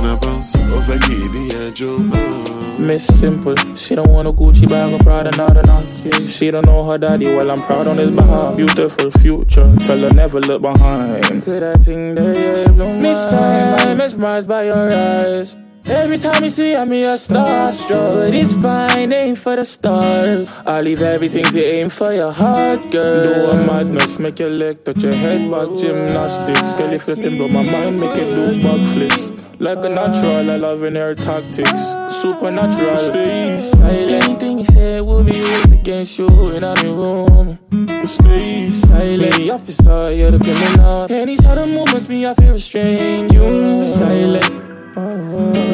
gonna 0.00 0.20
bounce. 0.20 0.56
over 0.56 0.82
fuck 0.82 1.10
it, 1.10 1.52
yeah, 1.52 1.70
joke. 1.70 2.78
Miss 2.78 3.06
Simple, 3.06 3.54
she 3.74 3.94
don't 3.94 4.10
want 4.10 4.28
a 4.28 4.32
Gucci 4.32 4.68
bag 4.68 4.92
or 4.92 5.02
Prada, 5.02 5.30
not 5.36 5.56
enough. 5.56 5.84
She 6.14 6.50
don't 6.50 6.66
know 6.66 6.88
her 6.88 6.98
daddy, 6.98 7.26
well 7.26 7.50
I'm 7.50 7.60
proud 7.62 7.86
on 7.86 7.98
his 7.98 8.10
behalf. 8.10 8.56
Beautiful 8.56 9.10
future, 9.10 9.74
tell 9.86 9.98
her 9.98 10.12
never 10.12 10.40
look 10.40 10.62
behind. 10.62 11.42
Could 11.42 11.62
I 11.62 11.74
think 11.74 12.16
that 12.16 12.66
you 12.66 12.72
blow 12.72 12.94
my 12.94 13.00
Miss 13.00 13.32
I'm 13.32 13.98
mesmerized 13.98 14.48
by 14.48 14.64
your 14.64 14.90
eyes. 14.90 15.56
Every 15.86 16.18
time 16.18 16.42
you 16.42 16.50
see 16.50 16.76
I'm 16.76 16.92
a 16.92 17.16
starstruck. 17.16 18.32
It's 18.32 18.54
fine, 18.62 19.12
aim 19.12 19.34
for 19.34 19.56
the 19.56 19.64
stars. 19.64 20.50
I 20.66 20.80
leave 20.80 21.02
everything 21.02 21.44
to 21.44 21.60
aim 21.60 21.88
for 21.88 22.12
your 22.12 22.32
heart, 22.32 22.90
girl. 22.90 23.24
Do 23.24 23.50
a 23.50 23.66
madness, 23.66 24.18
make 24.18 24.38
your 24.38 24.50
leg 24.50 24.84
touch 24.84 25.02
your 25.02 25.12
head 25.12 25.50
back. 25.50 25.68
Gymnastics, 25.78 26.74
Kelly 26.74 26.98
flipping, 26.98 27.36
blow 27.36 27.48
my 27.48 27.64
mind, 27.64 27.98
make 28.00 28.16
it 28.16 28.28
do 28.30 28.62
backflips. 28.62 29.39
Like 29.60 29.84
a 29.84 29.90
natural, 29.90 30.50
I 30.50 30.56
love 30.56 30.82
in 30.84 30.94
her 30.94 31.14
tactics. 31.14 31.82
Supernatural, 32.08 32.96
stay 32.96 33.58
silent. 33.58 34.24
Anything 34.24 34.56
you 34.56 34.64
say 34.64 35.02
will 35.02 35.22
be 35.22 35.36
used 35.36 35.70
against 35.70 36.18
you 36.18 36.28
in 36.56 36.62
my 36.62 36.82
room. 36.84 37.58
Stay 38.06 38.70
silent. 38.70 39.20
Lady 39.20 39.50
officer, 39.50 40.14
you're 40.14 40.30
the 40.30 40.38
criminal. 40.38 41.06
Any 41.10 41.36
sudden 41.36 41.74
movements, 41.74 42.08
me, 42.08 42.26
I 42.26 42.32
feel 42.32 42.52
restrained. 42.52 43.34
You 43.34 43.82
silent. 43.82 44.46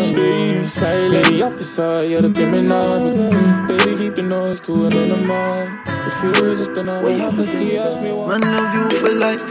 Stay 0.01 0.65
silent. 0.65 1.13
Lady 1.13 1.43
officer, 1.43 2.05
you're 2.09 2.23
the 2.23 2.33
criminal. 2.33 2.99
Baby, 3.69 3.97
keep 3.99 4.17
the 4.17 4.23
noise 4.23 4.61
to 4.63 4.73
a 4.73 4.91
minimum. 4.91 5.79
If 5.87 6.25
you 6.25 6.33
resist, 6.45 6.75
then 6.75 6.89
I 6.89 7.01
will 7.01 7.17
have 7.19 7.37
to 7.37 7.47
he 7.47 7.79
ask 7.79 8.01
me 8.01 8.11
why. 8.11 8.37
Man, 8.37 8.41
love 8.41 8.75
you 8.75 8.99
for 8.99 9.15
life. 9.15 9.45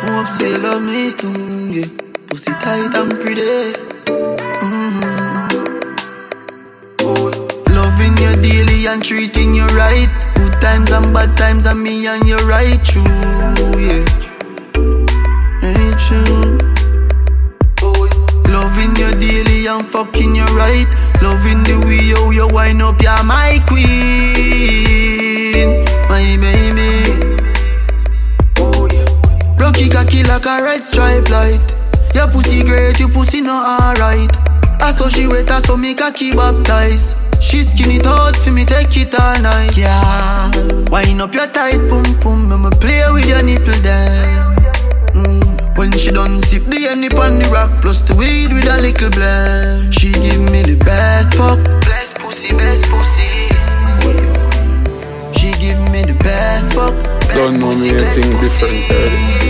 Hope 0.00 0.26
say 0.26 0.52
you 0.52 0.58
love 0.58 0.82
me 0.82 1.12
too. 1.12 1.72
Yeah. 1.72 2.09
Pussy 2.30 2.52
tight 2.60 2.94
and 2.94 3.18
pretty. 3.18 3.74
Mm-hmm. 4.62 5.50
Oh, 7.02 7.30
loving 7.74 8.16
you 8.22 8.36
daily 8.40 8.86
and 8.86 9.02
treating 9.02 9.52
you 9.52 9.66
right. 9.74 10.06
Good 10.36 10.60
times 10.60 10.92
and 10.92 11.12
bad 11.12 11.36
times, 11.36 11.66
and 11.66 11.82
me 11.82 12.06
and 12.06 12.24
you 12.28 12.36
right 12.46 12.78
true. 12.84 13.02
Yeah, 13.74 14.06
ain't 15.66 15.98
true. 15.98 16.58
Oh, 17.82 18.06
loving 18.46 18.94
you 18.94 19.10
daily 19.18 19.66
and 19.66 19.84
fucking 19.84 20.36
you 20.36 20.46
right. 20.54 20.86
Loving 21.20 21.64
the 21.64 21.82
way 21.84 21.98
you 21.98 22.30
you 22.30 22.46
wind 22.46 22.80
up, 22.80 23.02
you're 23.02 23.24
my 23.24 23.58
queen, 23.66 23.90
my 26.08 26.36
baby. 26.38 27.10
Rocky 29.58 29.88
cocky 29.88 30.22
like 30.22 30.46
a 30.46 30.62
red 30.62 30.84
stripe 30.84 31.28
light. 31.28 31.79
Your 32.14 32.28
pussy 32.28 32.64
great, 32.64 32.98
your 32.98 33.08
pussy 33.08 33.40
not 33.40 33.82
alright. 33.82 34.30
I 34.80 34.92
saw 34.92 35.08
she 35.08 35.26
wet, 35.26 35.50
I 35.50 35.60
saw 35.60 35.76
me 35.76 35.94
cocky 35.94 36.32
baptized. 36.32 37.16
She 37.42 37.62
skin 37.62 37.90
it 37.92 38.06
out 38.06 38.36
for 38.36 38.50
me, 38.52 38.64
take 38.64 38.96
it 38.96 39.14
all 39.18 39.40
night. 39.40 39.76
Yeah, 39.76 40.50
wind 40.90 41.20
up 41.20 41.34
your 41.34 41.46
tight 41.48 41.80
pum 41.88 42.04
pum, 42.20 42.52
I'ma 42.52 42.70
play 42.70 43.02
with 43.12 43.26
your 43.26 43.42
nipple 43.42 43.72
then. 43.82 44.56
Mm. 45.14 45.76
When 45.78 45.92
she 45.92 46.10
done 46.10 46.42
sip 46.42 46.64
the 46.64 46.86
honey 46.88 47.08
on 47.08 47.38
the 47.38 47.48
rock, 47.48 47.70
plus 47.80 48.02
the 48.02 48.14
weed 48.16 48.52
with 48.52 48.66
a 48.66 48.80
little 48.80 49.10
blend. 49.10 49.94
She 49.94 50.12
give 50.12 50.40
me 50.52 50.62
the 50.62 50.76
best 50.84 51.34
fuck, 51.34 51.58
best 51.88 52.16
pussy, 52.16 52.54
best 52.54 52.84
pussy. 52.84 53.48
She 55.38 55.52
give 55.52 55.80
me 55.90 56.02
the 56.04 56.16
best 56.20 56.74
fuck. 56.74 56.92
Best 56.92 57.34
Don't 57.34 57.60
know 57.60 57.72
me 57.78 57.90
anything 57.90 58.30
different, 58.40 58.88
girl. 58.88 59.49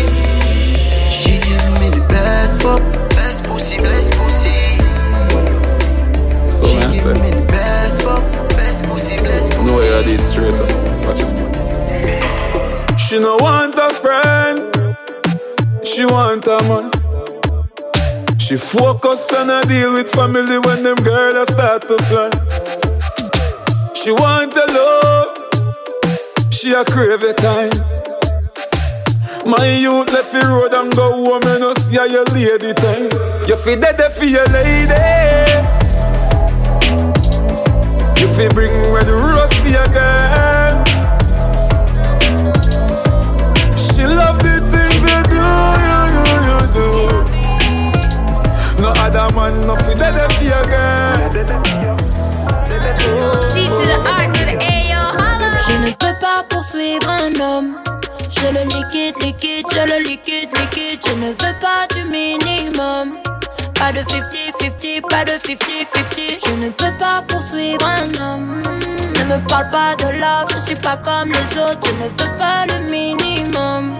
Best 2.60 2.62
fuck, 2.62 3.08
best 3.10 3.44
pussy, 3.44 3.76
best 3.78 4.12
pussy. 4.12 4.50
Oh, 5.32 6.46
so 6.46 6.66
I 6.66 6.92
Give 6.92 7.22
me 7.22 7.30
the 7.30 7.46
best 7.46 8.02
fuck, 8.02 8.22
best 8.50 8.84
pussy, 8.84 9.16
best 9.16 9.50
pussy. 9.52 9.64
no 9.64 9.76
way 9.76 9.94
I 9.94 10.02
did 10.02 10.20
straight 10.20 10.54
up. 10.54 11.06
Watch 11.06 11.22
it. 11.22 13.00
She 13.00 13.18
no 13.18 13.36
want 13.36 13.74
a 13.76 13.90
friend, 13.94 14.96
she 15.84 16.04
want 16.04 16.46
a 16.46 16.58
man. 16.68 16.90
She 18.38 18.56
focus 18.56 19.32
on 19.32 19.50
a 19.50 19.62
deal 19.62 19.92
with 19.94 20.10
family 20.10 20.58
when 20.58 20.82
them 20.82 20.96
girls 20.96 21.48
start 21.52 21.88
to 21.88 21.96
plan. 22.08 22.32
She 23.94 24.12
want 24.12 24.54
a 24.56 24.66
love, 24.76 26.52
she 26.52 26.72
a 26.72 26.84
crave 26.84 27.22
a 27.22 27.32
time. 27.32 27.99
My 29.50 29.66
youth 29.66 30.12
left 30.12 30.30
the 30.30 30.38
road 30.46 30.72
and 30.74 30.94
go 30.94 31.10
home, 31.10 31.42
you 31.42 31.58
know, 31.58 31.74
see 31.74 31.96
how 31.96 32.04
your 32.04 32.24
lady 32.26 32.72
thing. 32.72 33.10
You 33.48 33.56
fi 33.56 33.74
dead 33.74 33.98
for 34.12 34.24
your 34.24 34.46
lady. 34.54 34.94
You 38.20 38.28
fi 38.30 38.46
bring 38.54 38.70
red 38.94 39.08
rose 39.10 39.50
for 39.58 39.68
your 39.68 39.88
girl. 39.90 40.84
She 43.74 44.06
love 44.06 44.38
the 44.38 44.62
things 44.70 45.02
you 45.02 45.18
do, 45.34 45.42
you, 45.82 45.98
you, 46.14 46.24
you 46.46 46.58
do. 46.78 46.88
No 48.80 48.90
other 49.02 49.26
man, 49.34 49.58
no 49.66 49.74
fi 49.74 49.94
dead 49.98 50.14
for 50.30 50.44
your 50.46 50.62
girl. 50.70 51.18
See 53.50 53.66
to 53.66 53.82
the 53.90 53.98
R 54.06 54.30
to 54.30 54.42
the 54.46 54.54
A, 54.62 54.74
yo, 54.86 55.02
holla. 55.02 55.58
Je 55.66 55.74
ne 55.84 55.90
peux 55.90 56.14
pas 56.20 56.44
poursuivre 56.48 57.08
un 57.10 57.34
homme. 57.40 57.74
Liquide, 58.64 59.14
liquide, 59.22 59.66
je 59.72 59.86
le 59.86 60.08
liquide, 60.08 60.50
liquide. 60.58 61.00
Je 61.06 61.12
ne 61.12 61.28
veux 61.30 61.56
pas 61.60 61.86
du 61.94 62.04
minimum. 62.04 63.18
Pas 63.74 63.92
de 63.92 64.00
50-50, 64.00 65.00
pas 65.08 65.24
de 65.24 65.32
50-50. 65.32 66.46
Je 66.46 66.50
ne 66.52 66.68
peux 66.70 66.92
pas 66.98 67.22
poursuivre 67.26 67.84
un 67.84 68.14
homme. 68.20 68.62
Ne 69.18 69.24
me 69.24 69.48
parle 69.48 69.70
pas 69.70 69.94
de 69.96 70.10
love, 70.18 70.48
je 70.54 70.58
suis 70.58 70.74
pas 70.76 70.96
comme 70.96 71.28
les 71.28 71.58
autres. 71.60 71.80
Je 71.84 71.92
ne 71.92 72.08
veux 72.08 72.38
pas 72.38 72.66
le 72.66 72.90
minimum. 72.90 73.94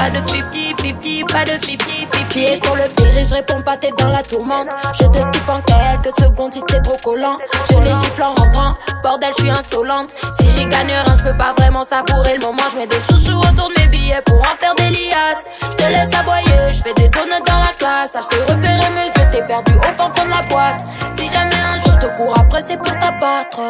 Pas 0.00 0.08
de 0.08 0.16
50-50, 0.16 1.26
pas 1.26 1.44
de 1.44 1.50
50-50. 1.50 2.28
Pied 2.30 2.58
sur 2.62 2.74
le 2.74 2.88
pire 2.96 3.10
je 3.22 3.34
réponds 3.34 3.60
pas, 3.60 3.76
t'es 3.76 3.92
dans 3.98 4.08
la 4.08 4.22
tourmente. 4.22 4.68
Je 4.94 5.04
te 5.04 5.18
skip 5.18 5.46
en 5.46 5.60
quelques 5.60 6.14
secondes 6.18 6.54
si 6.54 6.62
t'es 6.62 6.80
trop 6.80 6.96
collant. 7.04 7.36
Je 7.68 7.76
les 7.76 7.90
gifle 7.90 8.22
en 8.22 8.32
rentrant, 8.34 8.74
bordel, 9.02 9.28
je 9.36 9.42
suis 9.42 9.50
insolente. 9.50 10.08
Si 10.32 10.48
j'y 10.48 10.64
gagne 10.64 10.86
rien, 10.86 11.04
je 11.18 11.24
peux 11.24 11.36
pas 11.36 11.52
vraiment 11.58 11.84
savourer 11.84 12.36
le 12.36 12.40
moment. 12.40 12.62
Je 12.72 12.78
mets 12.78 12.86
des 12.86 13.00
chouchous 13.00 13.36
autour 13.36 13.68
de 13.68 13.78
mes 13.78 13.88
billets 13.88 14.22
pour 14.24 14.38
en 14.38 14.56
faire 14.58 14.74
des 14.76 14.88
liasses. 14.88 15.44
Je 15.60 15.76
te 15.76 15.82
laisse 15.82 16.08
aboyer, 16.18 16.72
je 16.72 16.82
fais 16.82 16.94
des 16.94 17.08
donuts 17.10 17.44
dans 17.46 17.58
la 17.58 17.72
classe. 17.78 18.12
Ah, 18.14 18.20
je 18.22 18.28
t'ai 18.28 18.42
repéré, 18.42 18.88
monsieur, 18.94 19.28
t'es 19.30 19.42
perdu 19.46 19.74
au 19.74 19.82
fond 19.82 20.10
fond 20.16 20.24
de 20.24 20.30
la 20.30 20.42
boîte. 20.48 20.82
Si 21.18 21.26
jamais 21.26 21.60
un 21.74 21.76
jour 21.82 21.92
je 21.92 22.06
te 22.06 22.16
cours 22.16 22.38
après, 22.38 22.62
c'est 22.66 22.78
pour 22.78 22.96
t'abattre. 22.96 23.60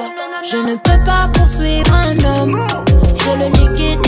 Je 0.48 0.58
ne 0.58 0.76
peux 0.76 1.02
pas 1.02 1.28
poursuivre 1.34 1.92
un 1.92 2.16
homme. 2.24 2.66
Je 3.18 3.30
le 3.30 3.46
liquide, 3.48 4.00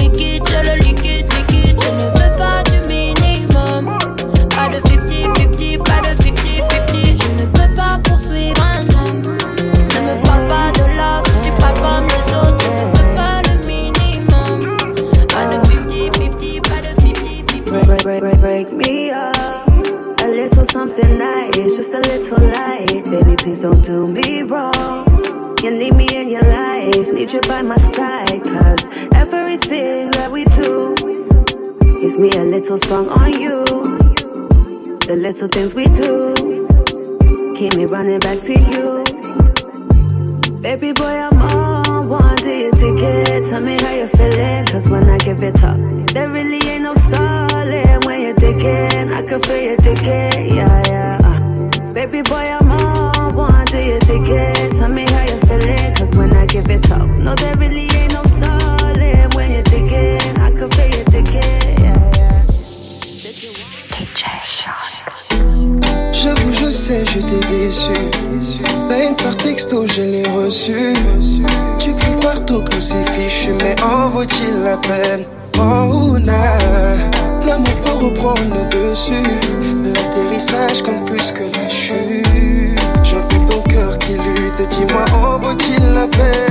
Chute. 81.69 82.81
J'entends 83.05 83.47
ton 83.47 83.63
cœur 83.63 83.97
qui 83.99 84.15
lutte. 84.15 84.69
Dis-moi, 84.71 85.05
en 85.15 85.39
vaut-il 85.39 85.95
la 85.95 86.09
peine? 86.09 86.42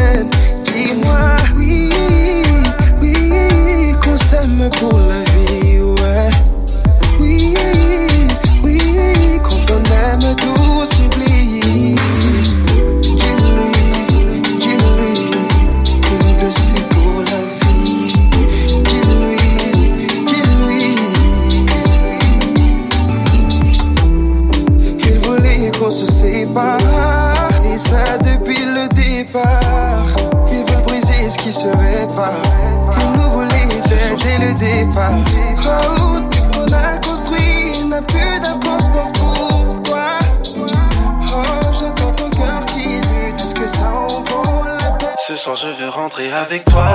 Avec 46.30 46.65
toi. 46.65 46.86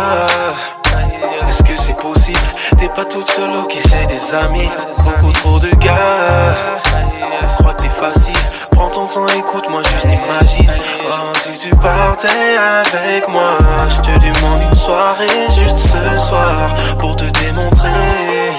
Est-ce 1.48 1.62
que 1.62 1.76
c'est 1.76 1.96
possible? 1.96 2.38
T'es 2.78 2.88
pas 2.88 3.04
toute 3.04 3.26
seule, 3.28 3.50
ok 3.50 3.76
j'ai 3.88 4.06
des 4.06 4.34
amis? 4.34 4.68
Beaucoup 4.98 5.32
trop 5.32 5.58
de 5.58 5.70
gars. 5.76 6.54
Crois 7.58 7.74
que 7.74 7.82
c'est 7.82 7.88
facile. 7.88 8.36
Prends 8.70 8.90
ton 8.90 9.06
temps, 9.06 9.26
écoute 9.26 9.68
moi 9.70 9.82
juste 9.82 10.04
imagine. 10.04 10.70
Oh 11.08 11.32
si 11.34 11.58
tu 11.58 11.76
partais 11.76 12.56
avec 12.58 13.28
moi 13.28 13.58
Je 13.88 14.00
te 14.00 14.10
demande 14.18 14.62
une 14.68 14.76
soirée 14.76 15.26
juste 15.50 15.76
ce 15.76 16.18
soir 16.18 16.74
Pour 16.98 17.16
te 17.16 17.24
démontrer 17.24 18.52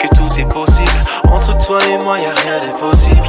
Que 0.00 0.08
tout 0.16 0.40
est 0.40 0.48
possible. 0.48 0.90
Entre 1.30 1.56
toi 1.58 1.78
et 1.90 1.98
moi 1.98 2.18
y 2.18 2.26
a 2.26 2.32
rien 2.32 2.60
d'impossible 2.64 3.28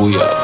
Booyah. 0.00 0.39